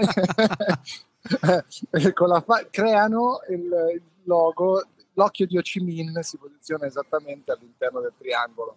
fa- 2.41 2.67
creano 2.69 3.39
il, 3.49 3.57
il 3.93 4.01
logo, 4.23 4.83
l'occhio 5.13 5.45
di 5.45 5.57
Ho 5.57 5.61
Chi 5.61 5.79
Minh 5.79 6.19
si 6.19 6.37
posiziona 6.37 6.85
esattamente 6.85 7.51
all'interno 7.51 7.99
del 8.01 8.13
triangolo. 8.17 8.75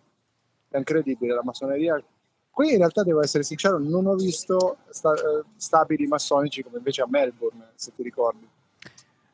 È 0.69 0.77
incredibile 0.77 1.35
la 1.35 1.43
massoneria. 1.43 2.03
Qui 2.51 2.71
in 2.73 2.79
realtà 2.79 3.03
devo 3.03 3.21
essere 3.23 3.43
sincero, 3.43 3.79
non 3.79 4.07
ho 4.07 4.15
visto 4.15 4.77
sta- 4.91 5.15
eh, 5.15 5.43
stabili 5.57 6.07
massonici 6.07 6.63
come 6.63 6.77
invece 6.79 7.03
a 7.03 7.07
Melbourne, 7.09 7.71
se 7.75 7.93
ti 7.97 8.03
ricordi. 8.03 8.47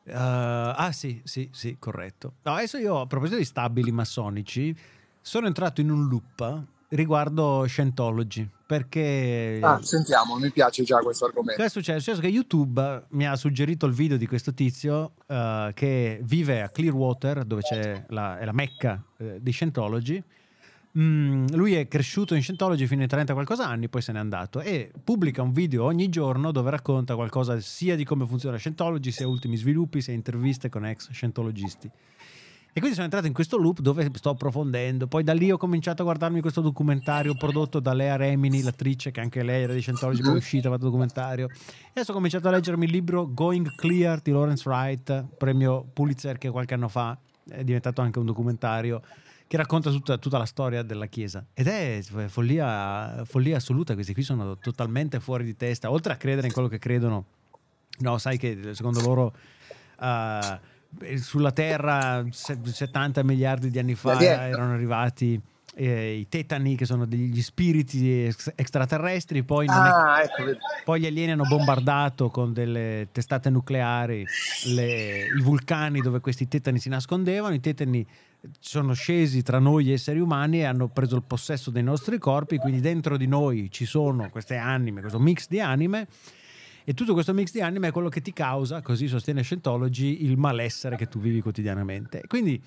Uh, 0.03 0.13
ah 0.13 0.91
sì, 0.91 1.21
sì, 1.23 1.47
sì, 1.51 1.77
corretto. 1.79 2.33
No, 2.43 2.53
adesso 2.53 2.77
io 2.77 3.01
a 3.01 3.07
proposito 3.07 3.37
di 3.37 3.45
stabili 3.45 3.91
massonici, 3.91 4.75
sono 5.21 5.47
entrato 5.47 5.81
in 5.81 5.91
un 5.91 6.07
loop 6.07 6.63
riguardo 6.89 7.65
Scientology, 7.65 8.49
perché... 8.65 9.59
Ah, 9.61 9.79
sentiamo, 9.81 10.35
mi 10.35 10.51
piace 10.51 10.83
già 10.83 10.97
questo 10.99 11.25
argomento. 11.25 11.61
Cosa 11.61 11.67
è 11.67 11.69
successo? 11.69 11.97
È 11.97 12.01
successo 12.01 12.21
che 12.21 12.27
YouTube 12.27 13.05
mi 13.09 13.27
ha 13.27 13.35
suggerito 13.35 13.85
il 13.85 13.93
video 13.93 14.17
di 14.17 14.27
questo 14.27 14.53
tizio 14.53 15.13
eh, 15.27 15.71
che 15.73 16.19
vive 16.23 16.61
a 16.61 16.69
Clearwater, 16.69 17.45
dove 17.45 17.61
c'è 17.61 18.05
la, 18.09 18.39
è 18.39 18.45
la 18.45 18.51
mecca 18.51 19.01
eh, 19.17 19.37
di 19.41 19.51
Scientology. 19.51 20.21
Mm, 20.97 21.47
lui 21.53 21.73
è 21.75 21.87
cresciuto 21.87 22.35
in 22.35 22.41
Scientology 22.41 22.85
fino 22.85 23.01
ai 23.01 23.07
30 23.07 23.31
qualcosa 23.31 23.65
anni, 23.65 23.87
poi 23.87 24.01
se 24.01 24.11
n'è 24.11 24.19
andato 24.19 24.59
e 24.59 24.91
pubblica 25.01 25.41
un 25.41 25.53
video 25.53 25.85
ogni 25.85 26.09
giorno 26.09 26.51
dove 26.51 26.69
racconta 26.69 27.15
qualcosa 27.15 27.57
sia 27.61 27.95
di 27.95 28.03
come 28.03 28.25
funziona 28.25 28.57
Scientology, 28.57 29.09
sia 29.11 29.25
ultimi 29.25 29.55
sviluppi, 29.55 30.01
sia 30.01 30.13
interviste 30.13 30.67
con 30.67 30.85
ex 30.85 31.09
Scientologisti. 31.11 31.89
E 32.73 32.79
quindi 32.79 32.93
sono 32.93 33.05
entrato 33.05 33.27
in 33.27 33.33
questo 33.33 33.57
loop 33.57 33.79
dove 33.79 34.09
sto 34.13 34.29
approfondendo. 34.29 35.07
Poi 35.07 35.23
da 35.23 35.33
lì 35.33 35.51
ho 35.51 35.57
cominciato 35.57 36.01
a 36.01 36.05
guardarmi 36.05 36.39
questo 36.39 36.61
documentario 36.61 37.35
prodotto 37.35 37.81
da 37.81 37.93
Lea 37.93 38.15
Remini, 38.15 38.61
l'attrice 38.61 39.11
che 39.11 39.19
anche 39.19 39.43
lei 39.43 39.63
era 39.63 39.73
di 39.73 39.81
Scientology, 39.81 40.21
poi 40.21 40.33
è 40.33 40.37
uscita, 40.37 40.69
fatto 40.69 40.85
documentario. 40.85 41.47
E 41.47 41.89
adesso 41.91 42.11
ho 42.11 42.13
cominciato 42.13 42.47
a 42.47 42.51
leggermi 42.51 42.85
il 42.85 42.91
libro 42.91 43.33
Going 43.33 43.75
Clear 43.75 44.21
di 44.21 44.31
Lawrence 44.31 44.67
Wright, 44.67 45.25
premio 45.37 45.85
Pulitzer 45.91 46.37
che 46.37 46.49
qualche 46.49 46.73
anno 46.73 46.87
fa 46.87 47.17
è 47.49 47.63
diventato 47.63 48.01
anche 48.01 48.19
un 48.19 48.25
documentario 48.25 49.01
che 49.51 49.57
racconta 49.57 49.89
tutta, 49.89 50.17
tutta 50.17 50.37
la 50.37 50.45
storia 50.45 50.81
della 50.81 51.07
Chiesa. 51.07 51.45
Ed 51.53 51.67
è 51.67 51.99
follia, 52.27 53.23
follia 53.25 53.57
assoluta, 53.57 53.95
questi 53.95 54.13
qui 54.13 54.23
sono 54.23 54.57
totalmente 54.57 55.19
fuori 55.19 55.43
di 55.43 55.57
testa, 55.57 55.91
oltre 55.91 56.13
a 56.13 56.15
credere 56.15 56.47
in 56.47 56.53
quello 56.53 56.69
che 56.69 56.79
credono. 56.79 57.25
No, 57.97 58.17
sai 58.17 58.37
che 58.37 58.73
secondo 58.73 59.01
loro... 59.01 59.35
eh, 59.99 61.17
sulla 61.17 61.51
Terra 61.51 62.25
se- 62.31 62.59
70 62.63 63.23
miliardi 63.25 63.69
di 63.69 63.77
anni 63.77 63.95
fa 63.95 64.21
erano 64.21 64.71
arrivati 64.71 65.37
eh, 65.75 66.13
i 66.15 66.29
tetani 66.29 66.77
che 66.77 66.85
sono 66.85 67.05
degli 67.05 67.41
spiriti 67.41 68.23
ex- 68.27 68.53
extraterrestri 68.55 69.43
poi, 69.43 69.65
non 69.65 69.85
è- 69.85 69.89
Ah, 69.89 70.21
ecco, 70.21 70.57
poi 70.85 71.01
gli 71.01 71.05
alieni 71.07 71.31
hanno 71.33 71.45
bombardato 71.45 72.29
con 72.29 72.53
delle 72.53 73.09
testate 73.11 73.49
nucleari 73.49 74.25
le- 74.73 75.25
i 75.37 75.41
vulcani 75.41 75.99
dove 75.99 76.21
questi 76.21 76.47
tetani 76.47 76.79
si 76.79 76.87
nascondevano 76.87 77.53
i 77.53 77.59
tetani 77.59 78.05
sono 78.59 78.93
scesi 78.93 79.43
tra 79.43 79.59
noi 79.59 79.91
esseri 79.91 80.19
umani 80.19 80.59
e 80.59 80.65
hanno 80.65 80.87
preso 80.87 81.15
il 81.15 81.23
possesso 81.23 81.69
dei 81.69 81.83
nostri 81.83 82.17
corpi 82.17 82.57
quindi 82.57 82.79
dentro 82.79 83.17
di 83.17 83.27
noi 83.27 83.69
ci 83.71 83.85
sono 83.85 84.29
queste 84.29 84.55
anime 84.55 85.01
questo 85.01 85.19
mix 85.19 85.47
di 85.47 85.59
anime 85.59 86.07
E 86.83 86.93
tutto 86.95 87.13
questo 87.13 87.33
mix 87.33 87.51
di 87.51 87.61
anime 87.61 87.89
è 87.89 87.91
quello 87.91 88.09
che 88.09 88.21
ti 88.21 88.33
causa, 88.33 88.81
così 88.81 89.07
sostiene 89.07 89.43
Scientology, 89.43 90.23
il 90.25 90.35
malessere 90.35 90.95
che 90.95 91.07
tu 91.07 91.19
vivi 91.19 91.39
quotidianamente. 91.39 92.23
Quindi 92.27 92.59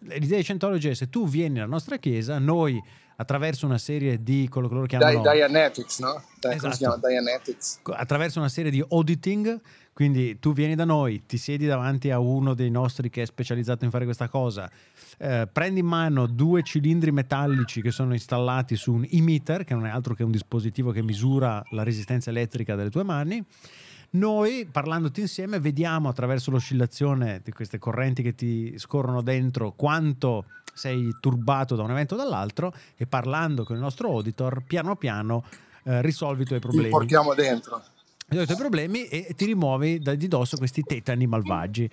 l'idea 0.00 0.36
di 0.36 0.42
Scientology 0.42 0.90
è 0.90 0.94
se 0.94 1.08
tu 1.08 1.26
vieni 1.26 1.58
alla 1.58 1.70
nostra 1.70 1.96
chiesa, 1.96 2.38
noi 2.38 2.80
attraverso 3.16 3.64
una 3.66 3.78
serie 3.78 4.22
di 4.22 4.46
quello 4.50 4.68
che 4.68 4.74
loro 4.74 4.86
chiamano 4.86 5.22
Dianetics, 5.22 6.00
no? 6.00 6.22
Si 6.38 6.48
Esatto. 6.48 7.06
Dianetics. 7.06 7.80
attraverso 7.84 8.38
una 8.40 8.48
serie 8.48 8.70
di 8.70 8.84
auditing, 8.86 9.58
quindi 9.92 10.38
tu 10.38 10.52
vieni 10.52 10.74
da 10.74 10.84
noi, 10.84 11.24
ti 11.26 11.36
siedi 11.36 11.66
davanti 11.66 12.10
a 12.10 12.18
uno 12.18 12.54
dei 12.54 12.70
nostri 12.70 13.10
che 13.10 13.22
è 13.22 13.26
specializzato 13.26 13.84
in 13.84 13.90
fare 13.90 14.04
questa 14.04 14.28
cosa, 14.28 14.70
eh, 15.18 15.46
prendi 15.52 15.80
in 15.80 15.86
mano 15.86 16.26
due 16.26 16.62
cilindri 16.62 17.12
metallici 17.12 17.82
che 17.82 17.90
sono 17.90 18.14
installati 18.14 18.74
su 18.74 18.92
un 18.92 19.06
emitter, 19.10 19.64
che 19.64 19.74
non 19.74 19.86
è 19.86 19.90
altro 19.90 20.14
che 20.14 20.24
un 20.24 20.30
dispositivo 20.30 20.92
che 20.92 21.02
misura 21.02 21.62
la 21.70 21.82
resistenza 21.82 22.30
elettrica 22.30 22.74
delle 22.74 22.90
tue 22.90 23.02
mani. 23.02 23.44
Noi, 24.14 24.68
parlandoti 24.70 25.20
insieme, 25.20 25.58
vediamo 25.58 26.08
attraverso 26.08 26.50
l'oscillazione 26.50 27.40
di 27.42 27.50
queste 27.50 27.78
correnti 27.78 28.22
che 28.22 28.34
ti 28.34 28.78
scorrono 28.78 29.22
dentro 29.22 29.72
quanto 29.72 30.44
sei 30.74 31.16
turbato 31.20 31.76
da 31.76 31.82
un 31.82 31.90
evento 31.90 32.14
o 32.14 32.16
dall'altro 32.16 32.74
e 32.96 33.06
parlando 33.06 33.64
con 33.64 33.76
il 33.76 33.82
nostro 33.82 34.08
auditor, 34.08 34.64
piano 34.66 34.96
piano 34.96 35.44
eh, 35.84 36.00
risolvi 36.02 36.42
i 36.42 36.46
tuoi 36.46 36.60
problemi 36.60 36.88
portiamo 36.88 37.34
dentro. 37.34 37.82
Risolvi 38.32 38.52
i 38.52 38.56
tuoi 38.56 38.58
problemi 38.70 39.06
e 39.06 39.34
ti 39.34 39.44
rimuovi 39.46 39.98
da- 39.98 40.14
di 40.14 40.28
dosso 40.28 40.56
questi 40.56 40.82
tetani 40.82 41.26
malvagi. 41.26 41.88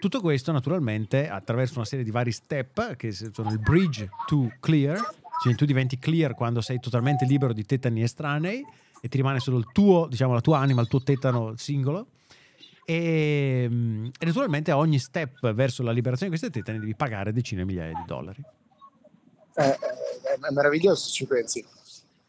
Tutto 0.00 0.20
questo 0.20 0.50
naturalmente 0.50 1.28
attraverso 1.28 1.74
una 1.76 1.84
serie 1.84 2.04
di 2.04 2.10
vari 2.10 2.32
step 2.32 2.96
che 2.96 3.12
sono 3.12 3.50
il 3.50 3.60
bridge 3.60 4.08
to 4.26 4.50
clear, 4.58 4.98
cioè 5.42 5.54
tu 5.54 5.64
diventi 5.64 5.98
clear 5.98 6.34
quando 6.34 6.60
sei 6.60 6.80
totalmente 6.80 7.24
libero 7.24 7.52
di 7.52 7.64
tetani 7.64 8.02
estranei 8.02 8.64
e 9.00 9.08
ti 9.08 9.16
rimane 9.16 9.38
solo 9.38 9.58
il 9.58 9.66
tuo, 9.72 10.06
diciamo, 10.08 10.32
la 10.34 10.40
tua 10.40 10.58
anima, 10.58 10.80
il 10.80 10.88
tuo 10.88 11.02
tetano 11.02 11.54
singolo. 11.56 12.08
E, 12.84 13.66
mm, 13.70 14.06
e 14.18 14.26
naturalmente 14.26 14.72
a 14.72 14.76
ogni 14.76 14.98
step 14.98 15.52
verso 15.52 15.84
la 15.84 15.92
liberazione 15.92 16.32
di 16.32 16.38
questi 16.38 16.58
tetani 16.58 16.80
devi 16.80 16.96
pagare 16.96 17.32
decine 17.32 17.62
di 17.62 17.68
migliaia 17.68 17.94
di 17.94 18.04
dollari. 18.04 18.42
È, 19.54 19.60
è- 19.62 20.38
è 20.40 20.50
meraviglioso 20.52 21.10
ci 21.10 21.26
pensi. 21.26 21.64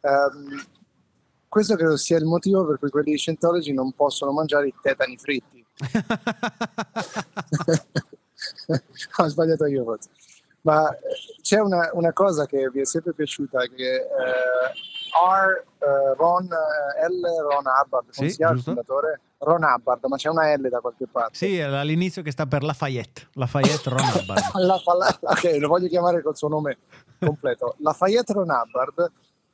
Ehm, 0.01 0.63
questo 1.53 1.75
credo 1.75 1.97
sia 1.97 2.17
il 2.17 2.25
motivo 2.25 2.65
per 2.65 2.79
cui 2.79 2.89
quelli 2.89 3.11
di 3.11 3.17
Scientology 3.19 3.73
non 3.73 3.91
possono 3.91 4.31
mangiare 4.31 4.69
i 4.69 4.73
tetani 4.81 5.15
fritti. 5.19 5.63
Ho 9.17 9.27
sbagliato 9.27 9.67
io 9.67 9.83
forse. 9.83 10.09
Ma 10.61 10.89
eh, 10.89 10.97
c'è 11.43 11.59
una, 11.59 11.91
una 11.93 12.11
cosa 12.11 12.47
che 12.47 12.71
vi 12.71 12.79
è 12.81 12.85
sempre 12.85 13.13
piaciuta, 13.13 13.67
che 13.67 13.97
eh, 13.97 14.01
R. 14.01 15.63
eh, 15.77 16.15
Ron 16.17 16.45
eh, 16.45 17.07
L. 17.07 17.21
Ron 17.21 17.65
Hubbard, 17.65 18.09
Sì, 18.09 18.31
si 18.31 18.37
chiama 18.37 18.55
il 18.55 18.61
fondatore? 18.63 19.19
Ron 19.37 19.61
Hubbard, 19.63 20.03
ma 20.05 20.15
c'è 20.15 20.29
una 20.29 20.51
L 20.55 20.69
da 20.69 20.79
qualche 20.79 21.05
parte. 21.05 21.35
sì, 21.35 21.61
all'inizio 21.61 22.23
che 22.23 22.31
sta 22.31 22.47
per 22.47 22.63
Lafayette, 22.63 23.27
Lafayette 23.33 23.89
Ron 23.91 24.01
Hubbard. 24.15 24.41
La 24.65 24.79
Fala- 24.79 25.19
ok, 25.21 25.57
lo 25.59 25.67
voglio 25.67 25.87
chiamare 25.87 26.23
col 26.23 26.35
suo 26.35 26.47
nome 26.47 26.79
completo. 27.19 27.75
Lafayette 27.79 28.33
Ron 28.33 28.49
Hubbard 28.49 29.11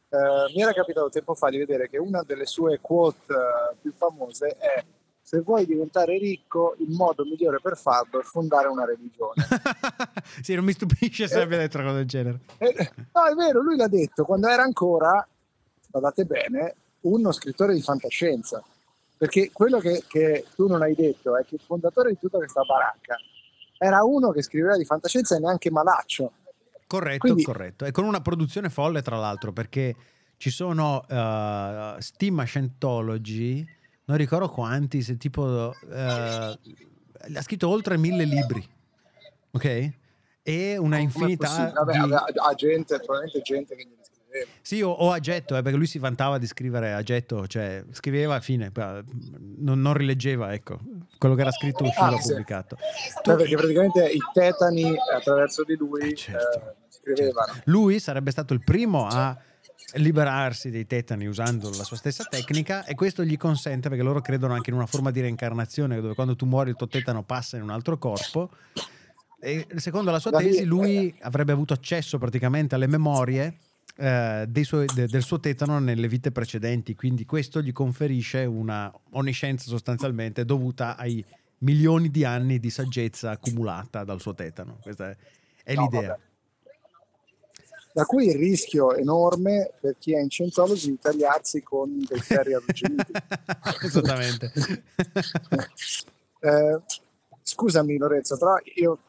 eh, 0.10 0.54
mi 0.54 0.62
era 0.62 0.74
capitato 0.74 1.10
tempo 1.10 1.36
fa 1.36 1.50
di 1.50 1.58
vedere 1.58 1.88
che 1.90 1.98
una 1.98 2.24
delle 2.24 2.46
sue 2.46 2.80
quote 2.82 3.34
eh, 3.34 3.76
più 3.82 3.94
famose 3.94 4.58
è 4.58 4.84
se 5.30 5.42
vuoi 5.42 5.68
diventare 5.68 6.18
ricco, 6.18 6.76
il 6.80 6.90
modo 6.90 7.24
migliore 7.24 7.60
per 7.62 7.78
farlo 7.78 8.20
è 8.20 8.24
fondare 8.24 8.68
una 8.68 8.84
religione. 8.84 9.46
sì, 10.42 10.56
non 10.56 10.64
mi 10.64 10.72
stupisce 10.72 11.28
se 11.28 11.40
abbia 11.40 11.60
detto 11.60 11.78
una 11.78 11.86
cosa 11.86 11.98
del 11.98 12.08
genere. 12.08 12.40
Eh, 12.58 12.92
no, 13.14 13.26
è 13.26 13.36
vero, 13.36 13.62
lui 13.62 13.76
l'ha 13.76 13.88
detto 13.88 14.26
quando 14.26 14.48
era 14.48 14.64
ancora, 14.64 15.28
guardate 15.88 16.26
bene, 16.26 16.76
uno 17.02 17.32
scrittore 17.32 17.76
di 17.76 17.82
fantascienza. 17.84 18.64
Perché 19.16 19.52
quello 19.52 19.78
che, 19.78 20.04
che 20.08 20.46
tu 20.56 20.66
non 20.68 20.82
hai 20.82 20.96
detto 20.96 21.38
è 21.38 21.46
che 21.46 21.56
il 21.56 21.62
fondatore 21.64 22.10
di 22.10 22.18
tutta 22.18 22.40
questa 22.40 22.64
baracca 22.64 23.16
era 23.78 24.04
uno 24.04 24.32
che 24.32 24.42
scriveva 24.42 24.78
di 24.78 24.86
fantascienza 24.86 25.36
e 25.36 25.40
neanche 25.40 25.70
malaccio. 25.70 26.32
Corretto, 26.90 27.20
Quindi- 27.20 27.44
corretto. 27.44 27.86
E 27.86 27.92
con 27.92 28.04
una 28.04 28.20
produzione 28.20 28.68
folle, 28.72 29.04
tra 29.04 29.16
l'altro, 29.16 29.54
perché 29.54 29.96
ci 30.38 30.50
sono 30.50 31.04
uh, 31.08 32.00
Stima 32.02 32.46
Scientology, 32.46 33.64
non 34.06 34.18
ricordo 34.18 34.50
quanti, 34.50 35.04
se 35.04 35.16
tipo... 35.18 35.72
eh, 35.88 35.96
ha 37.36 37.42
scritto 37.42 37.70
oltre 37.70 37.96
mille 37.96 38.24
libri, 38.24 38.68
ok? 39.52 39.92
E 40.42 40.78
una 40.78 40.96
Com'è 40.96 41.02
infinità? 41.02 41.72
Vabbè, 41.76 41.92
di... 41.94 42.12
ha 42.12 42.54
gente, 42.56 42.96
probabilmente 42.98 43.42
gente 43.42 43.76
che 43.76 43.84
gli 43.84 43.96
scriveva. 44.02 44.50
Sì, 44.62 44.82
o, 44.82 44.90
o 44.90 45.12
a 45.12 45.20
getto, 45.20 45.58
eh, 45.58 45.62
perché 45.62 45.78
lui 45.78 45.86
si 45.86 46.00
vantava 46.00 46.40
di 46.40 46.48
scrivere 46.48 46.94
a 46.94 47.04
getto, 47.04 47.46
cioè 47.46 47.84
scriveva 47.92 48.36
a 48.36 48.40
fine, 48.40 48.72
non, 48.74 49.80
non 49.80 49.94
rileggeva, 49.94 50.54
ecco, 50.54 50.80
quello 51.20 51.36
che 51.36 51.42
era 51.42 51.52
scritto 51.52 51.84
usciva 51.84 52.08
Ah, 52.08 52.18
sì. 52.20 52.30
pubblicato. 52.30 52.78
Beh, 53.26 53.36
perché 53.36 53.56
praticamente 53.58 54.10
i 54.10 54.20
tetani 54.34 54.96
attraverso 55.14 55.64
di 55.64 55.76
lui 55.76 56.10
Eh, 56.12 56.16
certo, 56.16 56.58
eh, 56.58 56.74
scrivevano. 57.14 57.54
Lui 57.66 58.00
sarebbe 58.00 58.32
stato 58.32 58.54
il 58.54 58.62
primo 58.64 59.08
a 59.08 59.38
liberarsi 59.94 60.70
dei 60.70 60.86
tetani 60.86 61.26
usando 61.26 61.70
la 61.70 61.84
sua 61.84 61.98
stessa 61.98 62.24
tecnica 62.24 62.86
e 62.86 62.94
questo 62.94 63.24
gli 63.24 63.38
consente 63.38 63.90
perché 63.90 64.04
loro 64.04 64.22
credono 64.22 64.54
anche 64.54 64.70
in 64.70 64.76
una 64.76 64.86
forma 64.86 65.10
di 65.10 65.20
reincarnazione 65.22 66.00
dove 66.00 66.14
quando 66.14 66.36
tu 66.36 66.46
muori 66.46 66.70
il 66.70 66.76
tuo 66.76 66.88
tetano 66.88 67.24
passa 67.24 67.58
in 67.58 67.64
un 67.64 67.72
altro 67.72 67.98
corpo 67.98 68.52
e 69.40 69.66
secondo 69.78 70.12
la 70.12 70.20
sua 70.20 70.32
tesi 70.32 70.64
lui 70.66 71.16
avrebbe 71.22 71.54
avuto 71.54 71.74
accesso 71.74 72.20
praticamente 72.20 72.76
alle 72.76 72.86
memorie 72.88 73.58
eh, 73.96 74.48
suoi- 74.62 74.86
de- 74.94 75.08
del 75.08 75.24
suo 75.24 75.40
tetano 75.40 75.80
nelle 75.80 76.08
vite 76.08 76.32
precedenti 76.32 76.94
quindi 76.94 77.26
questo 77.26 77.60
gli 77.62 77.72
conferisce 77.72 78.46
una 78.46 78.94
onniscienza 79.14 79.70
sostanzialmente 79.70 80.46
dovuta 80.46 80.98
ai 80.98 81.26
milioni 81.60 82.10
di 82.12 82.24
anni 82.26 82.60
di 82.60 82.70
saggezza 82.70 83.32
accumulata 83.32 84.04
dal 84.04 84.22
suo 84.22 84.34
tetano. 84.34 84.78
Questa 84.82 85.10
è, 85.10 85.18
è 85.64 85.74
No, 85.74 85.82
l'idea. 85.84 86.08
vabbè. 86.10 86.20
Da 87.92 88.06
cui 88.06 88.28
il 88.28 88.36
rischio 88.36 88.94
enorme 88.94 89.72
per 89.82 89.96
chi 89.98 90.14
è 90.14 90.20
in 90.20 90.30
Scientology 90.30 90.92
di 90.92 91.00
tagliarsi 91.00 91.64
con 91.64 92.06
dei 92.08 92.20
ferri 92.20 92.54
arrugginiti. 92.54 93.12
Esattamente. 93.84 94.52
Eh, 96.40 96.80
scusami 97.42 97.98
Lorenzo, 97.98 98.38
però 98.38 98.56
io 98.76 99.00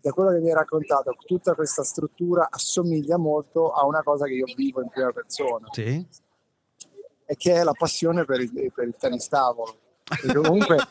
da 0.00 0.10
quello 0.10 0.30
che 0.32 0.40
mi 0.40 0.48
hai 0.48 0.54
raccontato, 0.54 1.16
tutta 1.24 1.54
questa 1.54 1.82
struttura 1.82 2.48
assomiglia 2.50 3.16
molto 3.16 3.70
a 3.70 3.86
una 3.86 4.02
cosa 4.02 4.26
che 4.26 4.34
io 4.34 4.44
vivo 4.54 4.82
in 4.82 4.88
prima 4.88 5.12
persona, 5.12 5.66
Sì. 5.70 6.06
e 7.24 7.36
che 7.36 7.54
è 7.54 7.62
la 7.62 7.72
passione 7.72 8.26
per 8.26 8.40
il, 8.40 8.72
per 8.74 8.86
il 8.86 8.94
tennis 8.98 9.28
tavolo. 9.28 9.78
Perché 10.04 10.34
comunque 10.34 10.76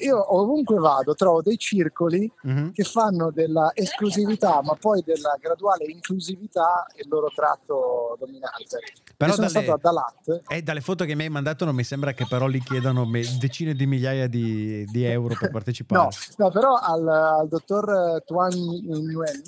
io 0.00 0.34
ovunque 0.36 0.78
vado 0.78 1.14
trovo 1.14 1.42
dei 1.42 1.56
circoli 1.58 2.30
Mhm. 2.42 2.72
che 2.72 2.84
fanno 2.84 3.30
della 3.30 3.70
esclusività, 3.74 4.60
ma 4.62 4.74
poi 4.74 5.02
della 5.04 5.36
graduale 5.40 5.84
inclusività 5.84 6.86
il 6.96 7.08
loro 7.08 7.28
tratto 7.34 8.16
dominante. 8.18 8.78
Però 9.16 9.32
sono 9.32 9.46
dalle- 9.48 9.64
stato 9.64 9.72
a 9.76 9.78
Dalat, 9.80 10.42
E 10.48 10.62
dalle 10.62 10.80
foto 10.80 11.04
che 11.04 11.14
mi 11.14 11.22
hai 11.24 11.28
mandato 11.30 11.64
non 11.64 11.74
mi 11.74 11.84
sembra 11.84 12.12
che 12.12 12.26
però 12.28 12.48
gli 12.48 12.62
chiedano 12.62 13.04
me- 13.04 13.22
decine 13.38 13.74
di 13.74 13.86
migliaia 13.86 14.26
di, 14.26 14.84
di 14.86 15.04
euro 15.04 15.34
per 15.38 15.50
partecipare. 15.50 16.02
no, 16.02 16.08
no, 16.36 16.50
però 16.50 16.74
al, 16.74 17.06
al 17.08 17.48
dottor 17.48 18.16
eh, 18.16 18.22
Tuan 18.24 18.52
Nguyen 18.52 19.42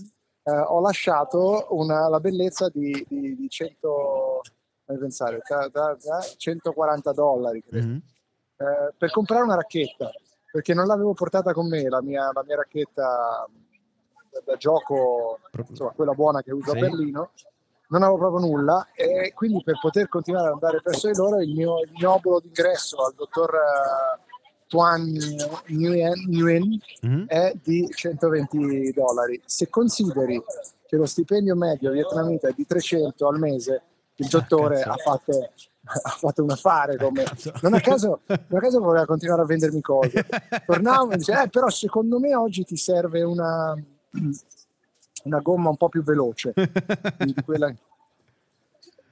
eh, 0.46 0.52
ho 0.52 0.80
lasciato 0.80 1.66
una- 1.70 2.08
la 2.08 2.20
bellezza 2.20 2.68
di, 2.68 3.04
di, 3.08 3.34
di 3.34 3.48
100, 3.48 4.42
fammi 4.84 4.98
pensare, 4.98 5.40
ta- 5.46 5.68
ta- 5.70 5.96
ta- 5.96 6.20
140 6.36 7.12
dollari 7.12 7.62
credo, 7.66 7.86
Mhm. 7.86 8.00
Eh, 8.56 8.92
per 8.96 9.10
comprare 9.10 9.42
una 9.42 9.56
racchetta, 9.56 10.10
perché 10.50 10.74
non 10.74 10.86
l'avevo 10.86 11.12
portata 11.14 11.52
con 11.52 11.68
me, 11.68 11.88
la 11.88 12.00
mia, 12.02 12.30
la 12.32 12.42
mia 12.46 12.56
racchetta 12.56 13.46
da, 14.30 14.40
da 14.44 14.56
gioco, 14.56 15.38
insomma 15.68 15.90
quella 15.90 16.12
buona 16.12 16.42
che 16.42 16.52
uso 16.52 16.70
Sì. 16.72 16.76
a 16.76 16.80
Berlino, 16.80 17.30
non 17.88 18.02
avevo 18.02 18.18
proprio 18.18 18.46
nulla 18.46 18.88
e 18.94 19.32
quindi 19.34 19.62
per 19.62 19.78
poter 19.80 20.08
continuare 20.08 20.46
ad 20.48 20.54
andare 20.54 20.80
presso 20.82 21.08
di 21.08 21.16
loro 21.16 21.40
il 21.40 21.52
mio, 21.52 21.80
il 21.80 21.90
mio 21.96 22.12
obolo 22.14 22.40
d'ingresso 22.40 22.96
al 23.04 23.14
dottor 23.14 23.54
eh, 23.54 24.22
Tuan 24.66 25.12
Nguyen, 25.68 26.78
Mhm. 27.02 27.26
è 27.28 27.52
di 27.62 27.86
120 27.88 28.92
dollari. 28.92 29.40
Se 29.44 29.68
consideri 29.68 30.42
che 30.86 30.96
lo 30.96 31.06
stipendio 31.06 31.54
medio 31.54 31.90
vietnamita 31.92 32.48
è 32.48 32.52
di 32.56 32.66
300 32.66 33.28
al 33.28 33.38
mese, 33.38 33.82
il 34.16 34.28
dottore 34.28 34.76
cazzo. 34.76 34.90
ha 34.90 34.96
fatto, 34.96 35.50
ha 36.02 36.10
fatto 36.10 36.42
un 36.42 36.50
affare. 36.50 36.96
Come... 36.96 37.22
cazzo. 37.24 37.52
Non, 37.62 37.74
a 37.74 37.80
caso, 37.80 38.20
non 38.26 38.58
a 38.58 38.60
caso 38.60 38.80
voleva 38.80 39.06
continuare 39.06 39.42
a 39.42 39.46
vendermi 39.46 39.80
cose. 39.80 40.26
Tornavo 40.66 41.10
e 41.12 41.16
dice, 41.16 41.42
eh, 41.42 41.48
però 41.48 41.68
secondo 41.68 42.18
me 42.18 42.34
oggi 42.34 42.64
ti 42.64 42.76
serve 42.76 43.22
una, 43.22 43.74
una 45.24 45.38
gomma 45.40 45.68
un 45.70 45.76
po' 45.76 45.88
più 45.88 46.02
veloce. 46.02 46.52
di 47.18 47.34
quella- 47.44 47.74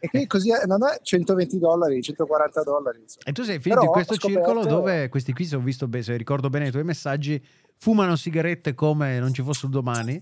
E 0.04 0.08
quindi 0.08 0.26
così 0.28 0.50
è, 0.52 0.66
non 0.66 0.84
è 0.84 0.98
120 1.00 1.58
dollari, 1.58 2.02
140 2.02 2.62
dollari. 2.62 3.00
insomma. 3.00 3.24
E 3.24 3.32
tu 3.32 3.42
sei 3.42 3.58
finito 3.60 3.82
in 3.82 3.90
Però 3.90 3.92
questo 3.92 4.14
ho 4.14 4.16
scoperto- 4.16 4.44
circolo 4.50 4.66
dove 4.66 5.08
questi 5.08 5.32
qui, 5.32 5.44
se 5.44 5.56
ho 5.56 5.60
visto 5.60 5.86
bene, 5.88 6.02
se 6.04 6.16
ricordo 6.16 6.48
bene 6.48 6.68
i 6.68 6.70
tuoi 6.70 6.84
messaggi, 6.84 7.44
fumano 7.76 8.16
sigarette 8.16 8.74
come 8.74 9.18
non 9.18 9.32
ci 9.32 9.42
fosse 9.42 9.66
un 9.66 9.70
domani. 9.72 10.20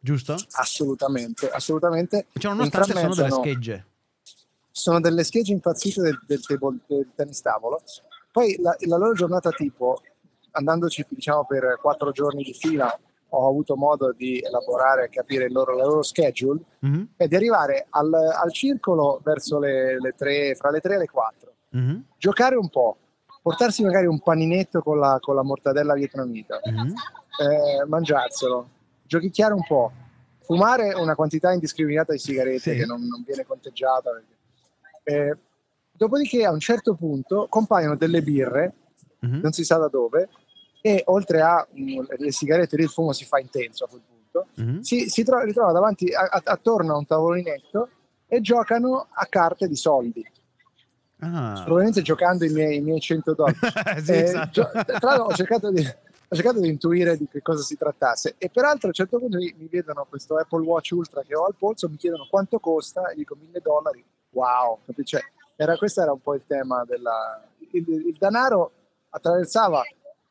Giusto? 0.00 0.36
Assolutamente, 0.52 1.50
assolutamente. 1.50 2.26
Cioè, 2.32 2.52
nonostante 2.52 2.92
sono 2.92 3.14
delle 3.14 3.30
schegge. 3.30 3.86
sono 4.70 5.00
delle 5.00 5.24
schegge 5.24 5.52
impazzite 5.52 6.00
del, 6.02 6.20
del, 6.26 6.40
table, 6.40 6.78
del 6.86 7.10
tennis 7.14 7.40
tavolo. 7.40 7.82
Poi 8.30 8.56
la, 8.60 8.76
la 8.80 8.96
loro 8.96 9.14
giornata 9.14 9.50
tipo, 9.50 10.00
andandoci 10.52 11.04
diciamo 11.08 11.44
per 11.44 11.78
quattro 11.80 12.12
giorni 12.12 12.44
di 12.44 12.54
fila, 12.54 12.96
ho 13.30 13.48
avuto 13.48 13.76
modo 13.76 14.12
di 14.12 14.40
elaborare 14.40 15.04
e 15.04 15.08
capire 15.10 15.44
il 15.46 15.52
loro, 15.52 15.76
la 15.76 15.84
loro 15.84 16.02
schedule 16.02 16.60
Mhm, 16.80 17.08
è 17.16 17.26
di 17.26 17.34
arrivare 17.34 17.86
al, 17.90 18.12
al 18.14 18.52
circolo 18.52 19.20
verso 19.24 19.58
le, 19.58 19.98
le 20.00 20.14
3, 20.16 20.54
fra 20.54 20.70
le 20.70 20.80
3 20.80 20.94
e 20.94 20.98
le 20.98 21.08
4, 21.08 21.52
mhm, 21.70 22.04
giocare 22.16 22.54
un 22.54 22.68
po', 22.68 22.96
portarsi 23.42 23.82
magari 23.82 24.06
un 24.06 24.20
paninetto 24.20 24.80
con 24.80 24.98
la, 24.98 25.18
con 25.20 25.34
la 25.34 25.42
mortadella 25.42 25.94
vietnamita, 25.94 26.60
mhm. 26.64 26.94
eh, 27.42 27.84
mangiarselo, 27.86 28.68
giochicchiare 29.08 29.54
un 29.54 29.64
po', 29.66 29.90
fumare 30.44 30.92
una 30.94 31.14
quantità 31.16 31.50
indiscriminata 31.52 32.12
di 32.12 32.18
sigarette 32.18 32.72
Sì. 32.72 32.76
che 32.76 32.84
non, 32.86 33.04
non 33.06 33.22
viene 33.26 33.44
conteggiata. 33.44 34.10
eh, 35.04 35.36
dopodiché 35.92 36.44
a 36.44 36.50
un 36.52 36.60
certo 36.60 36.94
punto 36.94 37.46
compaiono 37.48 37.96
delle 37.96 38.20
birre, 38.22 38.72
Mhm. 39.20 39.40
non 39.42 39.52
si 39.52 39.64
sa 39.64 39.78
da 39.78 39.88
dove, 39.88 40.28
e 40.82 41.02
oltre 41.06 41.40
a 41.40 41.66
mm, 41.76 42.04
le 42.18 42.30
sigarette 42.30 42.76
lì 42.76 42.82
il 42.84 42.88
fumo 42.90 43.12
si 43.12 43.24
fa 43.24 43.38
intenso 43.40 43.84
a 43.84 43.88
quel 43.88 44.02
punto, 44.06 44.46
Mhm. 44.56 44.80
si, 44.82 45.08
si 45.08 45.24
tro- 45.24 45.40
ritrova 45.42 45.72
davanti 45.72 46.12
a- 46.12 46.28
a- 46.30 46.42
attorno 46.44 46.92
a 46.94 46.98
un 46.98 47.06
tavolinetto 47.06 47.88
e 48.28 48.40
giocano 48.42 49.06
a 49.10 49.26
carte 49.26 49.66
di 49.66 49.74
soldi, 49.76 50.22
Ah. 51.20 51.62
probabilmente 51.64 52.02
giocando 52.02 52.44
i 52.44 52.50
miei, 52.50 52.76
i 52.76 52.80
miei 52.80 53.00
100 53.00 53.34
dollari. 53.34 53.56
sì, 54.04 54.12
Eh, 54.12 54.22
esatto. 54.22 54.50
gio- 54.50 54.70
tra 54.70 54.98
l'altro 55.00 55.24
ho 55.24 55.32
cercato, 55.34 55.70
di, 55.72 55.82
ho 56.30 56.34
cercato 56.34 56.60
di 56.60 56.68
intuire 56.68 57.16
di 57.16 57.26
che 57.26 57.40
cosa 57.40 57.62
si 57.62 57.76
trattasse 57.76 58.34
e 58.36 58.50
peraltro 58.50 58.84
a 58.84 58.88
un 58.88 58.92
certo 58.92 59.18
punto 59.18 59.38
mi, 59.38 59.54
mi 59.56 59.66
vedono 59.66 60.06
questo 60.08 60.36
Apple 60.36 60.62
Watch 60.62 60.90
Ultra 60.90 61.22
che 61.22 61.34
ho 61.34 61.44
al 61.44 61.54
polso, 61.56 61.88
mi 61.88 61.96
chiedono 61.96 62.26
quanto 62.28 62.58
costa 62.58 63.08
e 63.08 63.14
dico 63.14 63.34
1000 63.34 63.60
dollari, 63.60 64.04
wow? 64.30 64.78
Cioè, 65.02 65.22
era, 65.56 65.76
questo 65.76 66.02
era 66.02 66.12
un 66.12 66.20
po' 66.20 66.34
il 66.34 66.42
tema 66.46 66.84
della... 66.84 67.42
Il, 67.70 67.88
il 67.88 68.16
denaro 68.18 68.72
attraversava 69.10 69.82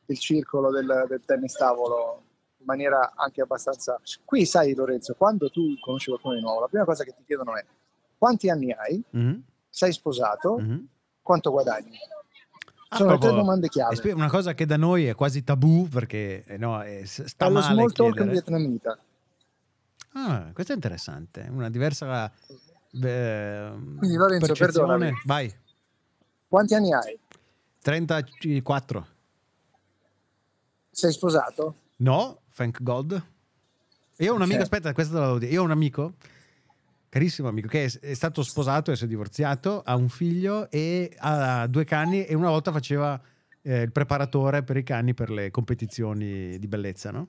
il 0.06 0.18
circolo 0.18 0.70
del, 0.70 1.04
del 1.08 1.22
tennis 1.24 1.54
tavolo 1.54 2.22
in 2.58 2.64
maniera 2.64 3.12
anche 3.16 3.42
abbastanza... 3.42 4.00
Qui 4.24 4.46
sai 4.46 4.74
Lorenzo, 4.74 5.14
quando 5.18 5.50
tu 5.50 5.76
conosci 5.80 6.10
qualcuno 6.10 6.34
di 6.34 6.40
nuovo, 6.40 6.60
la 6.60 6.68
prima 6.68 6.84
cosa 6.84 7.02
che 7.02 7.12
ti 7.12 7.24
chiedono 7.24 7.56
è 7.56 7.64
quanti 8.16 8.48
anni 8.48 8.72
hai, 8.72 9.02
Mhm, 9.10 9.42
sei 9.68 9.92
sposato, 9.92 10.58
mhm. 10.58 10.86
quanto 11.22 11.50
guadagni? 11.50 11.98
Ah, 12.90 12.96
Sono 12.96 13.12
le 13.12 13.18
tre 13.18 13.30
domande 13.32 13.68
chiave. 13.68 14.12
Una 14.12 14.28
cosa 14.30 14.54
che 14.54 14.64
da 14.64 14.76
noi 14.78 15.06
è 15.06 15.14
quasi 15.14 15.44
tabù 15.44 15.88
perché 15.88 16.42
eh, 16.44 16.56
no, 16.56 16.80
è- 16.82 17.04
s- 17.04 17.24
sta 17.24 17.44
È 17.46 17.48
lo 17.48 17.54
male 17.60 17.72
small 17.74 17.92
talk 17.92 18.12
chiedere. 18.14 18.30
vietnamita. 18.32 18.98
Ah, 20.14 20.50
questo 20.54 20.72
è 20.72 20.74
interessante, 20.74 21.46
una 21.50 21.68
diversa 21.68 22.32
eh, 22.90 23.70
Quindi, 23.98 24.16
Lorenzo, 24.16 24.46
percezione. 24.46 24.88
perdonami. 24.88 25.12
Vai, 25.26 25.54
Quanti 26.48 26.74
anni 26.74 26.92
hai? 26.94 27.18
34. 27.82 29.06
Sei 30.90 31.12
sposato? 31.12 31.74
No, 31.96 32.40
thank 32.54 32.82
God. 32.82 33.22
Io 34.20 34.32
ho 34.32 34.34
un 34.34 34.42
amico, 34.42 34.56
Ok. 34.58 34.62
aspetta, 34.64 34.92
questo 34.94 35.12
te 35.14 35.20
l'avevo 35.20 35.38
dire. 35.38 35.52
Io 35.52 35.60
ho 35.60 35.64
un 35.64 35.70
amico, 35.70 36.14
carissimo 37.08 37.48
amico, 37.48 37.68
che 37.68 37.84
è, 37.84 37.98
è 38.00 38.14
stato 38.14 38.42
sposato 38.42 38.90
e 38.92 38.96
si 38.96 39.04
è 39.04 39.06
divorziato, 39.06 39.82
ha 39.84 39.94
un 39.94 40.08
figlio 40.08 40.70
e 40.70 41.14
ha 41.18 41.66
due 41.66 41.84
cani 41.84 42.24
e 42.24 42.34
una 42.34 42.50
volta 42.50 42.72
faceva 42.72 43.20
eh, 43.62 43.82
il 43.82 43.92
preparatore 43.92 44.62
per 44.62 44.76
i 44.76 44.82
cani 44.82 45.14
per 45.14 45.30
le 45.30 45.50
competizioni 45.50 46.58
di 46.58 46.66
bellezza, 46.68 47.10
no? 47.10 47.28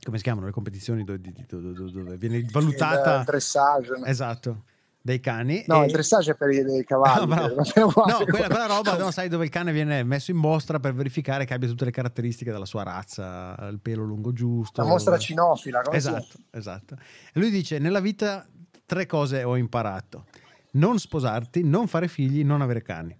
Come 0.00 0.16
si 0.16 0.22
chiamano 0.22 0.46
le 0.46 0.52
competizioni 0.52 1.02
dove, 1.04 1.20
dove- 1.20 1.72
dove- 1.72 1.90
dove 1.90 2.16
viene 2.16 2.44
valutata... 2.50 3.18
Il, 3.18 3.24
dressage. 3.24 4.00
Esatto, 4.04 4.62
dei 5.00 5.20
cani. 5.20 5.64
No, 5.66 5.82
e- 5.82 5.86
il 5.86 5.92
dressage 5.92 6.32
è 6.32 6.34
per 6.36 6.50
i, 6.50 6.84
cavalli. 6.84 7.32
Ah. 7.32 7.48
No, 7.76 8.24
quella, 8.24 8.46
quella 8.46 8.66
roba, 8.66 8.96
no, 8.96 9.10
sai, 9.10 9.28
dove 9.28 9.44
il 9.44 9.50
cane 9.50 9.72
viene 9.72 10.04
messo 10.04 10.30
in 10.30 10.36
mostra 10.36 10.78
per 10.78 10.94
verificare 10.94 11.44
che 11.44 11.54
abbia 11.54 11.68
tutte 11.68 11.84
le 11.84 11.90
caratteristiche 11.90 12.52
della 12.52 12.64
sua 12.64 12.84
razza, 12.84 13.56
il 13.70 13.80
pelo 13.80 14.04
lungo 14.04 14.32
giusto. 14.32 14.82
La 14.82 14.86
mostra 14.86 15.18
cinofila. 15.18 15.82
come 15.82 15.96
Esatto, 15.96 16.38
esatto. 16.50 16.96
E 17.32 17.40
lui 17.40 17.50
dice: 17.50 17.78
Nella 17.78 18.00
vita 18.00 18.46
tre 18.88 19.04
cose 19.04 19.44
ho 19.44 19.54
imparato: 19.56 20.24
non 20.72 20.98
sposarti, 20.98 21.62
non 21.62 21.86
fare 21.86 22.08
figli, 22.08 22.42
non 22.42 22.62
avere 22.62 22.80
cani. 22.82 23.16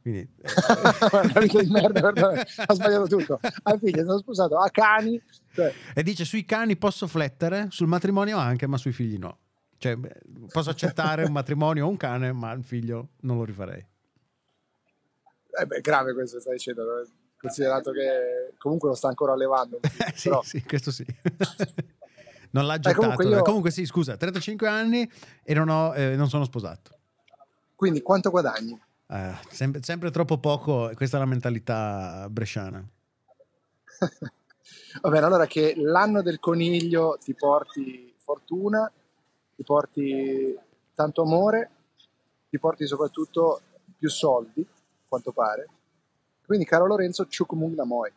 Quindi, 0.00 0.28
merda, 1.68 2.44
ho 2.66 2.74
sbagliato 2.74 3.06
tutto. 3.06 3.38
Ha 3.40 3.76
figli, 3.76 3.98
sono 3.98 4.18
sposato, 4.18 4.56
ha 4.56 4.70
cani. 4.70 5.20
Cioè, 5.52 5.72
e 5.94 6.02
dice: 6.02 6.24
Sui 6.24 6.44
cani 6.44 6.76
posso 6.76 7.06
flettere, 7.06 7.66
sul 7.70 7.88
matrimonio 7.88 8.38
anche, 8.38 8.66
ma 8.66 8.78
sui 8.78 8.92
figli 8.92 9.18
no. 9.18 9.38
Cioè, 9.78 9.98
posso 10.50 10.70
accettare 10.70 11.24
un 11.24 11.32
matrimonio 11.32 11.84
o 11.84 11.88
un 11.90 11.98
cane, 11.98 12.32
ma 12.32 12.52
il 12.52 12.64
figlio 12.64 13.08
non 13.20 13.36
lo 13.36 13.44
rifarei. 13.44 13.84
eh 15.60 15.66
beh, 15.66 15.80
grave 15.80 16.14
questo 16.14 16.36
che 16.36 16.42
stai 16.42 16.54
dicendo, 16.54 17.00
eh, 17.00 17.06
considerato 17.36 17.90
che 17.90 18.54
comunque 18.58 18.88
lo 18.88 18.94
sta 18.94 19.08
ancora 19.08 19.32
allevando. 19.34 19.80
Eh, 19.82 20.12
sì, 20.16 20.28
Però- 20.28 20.42
sì, 20.42 20.62
questo 20.62 20.90
sì. 20.90 21.04
Non 22.50 22.66
l'ha 22.66 22.78
gettato. 22.78 23.14
comunque 23.14 23.42
comunque, 23.42 23.68
io- 23.70 23.74
sì, 23.74 23.84
scusa, 23.84 24.16
35 24.16 24.68
anni 24.68 25.10
e 25.42 25.54
non, 25.54 25.68
ho, 25.68 25.94
eh, 25.94 26.16
non 26.16 26.28
sono 26.28 26.44
sposato. 26.44 26.94
Quindi 27.74 28.02
quanto 28.02 28.30
guadagni? 28.30 28.80
Eh, 29.08 29.34
sempre, 29.50 29.82
sempre 29.82 30.10
troppo 30.10 30.38
poco, 30.38 30.90
questa 30.94 31.16
è 31.16 31.20
la 31.20 31.26
mentalità 31.26 32.26
bresciana. 32.30 32.84
Va 35.00 35.10
bene, 35.10 35.26
allora 35.26 35.46
che 35.46 35.74
l'anno 35.76 36.22
del 36.22 36.40
coniglio 36.40 37.18
ti 37.22 37.34
porti 37.34 38.12
fortuna, 38.18 38.90
ti 39.54 39.62
porti 39.62 40.58
tanto 40.94 41.22
amore, 41.22 41.70
ti 42.48 42.58
porti 42.58 42.86
soprattutto 42.86 43.60
più 43.96 44.08
soldi, 44.08 44.60
a 44.62 45.04
quanto 45.06 45.32
pare. 45.32 45.68
Quindi, 46.44 46.64
caro 46.64 46.86
Lorenzo, 46.86 47.26
Chukmung 47.26 47.74
Namoy. 47.74 48.12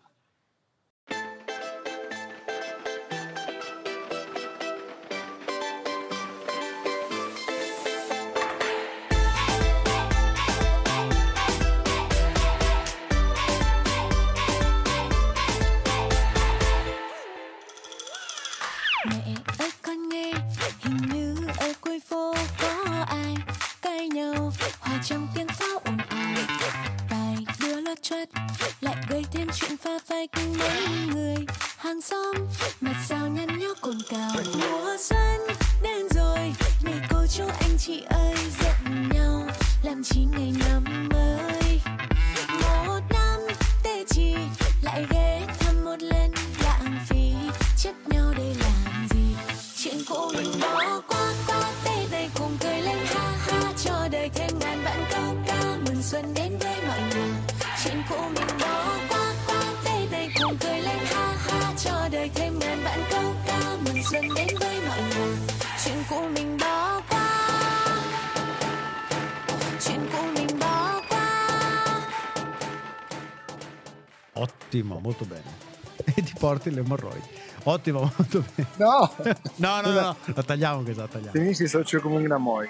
Ottimo, 74.69 74.99
molto 74.99 75.25
bene. 75.25 75.67
E 76.15 76.21
ti 76.23 76.33
porti 76.37 76.69
le 76.71 76.81
emorroidi. 76.81 77.27
Ottimo, 77.63 77.99
molto 78.01 78.43
bene. 78.55 78.69
No! 78.77 79.11
No, 79.55 79.81
no, 79.81 79.91
no, 79.91 80.15
la 80.35 80.43
tagliamo 80.43 80.83
questa, 80.83 81.01
la 81.01 81.07
tagliamo. 81.07 81.31
Finisci 81.31 81.67
su 81.67 81.81
Chukmung 81.81 82.27
Namoy. 82.27 82.69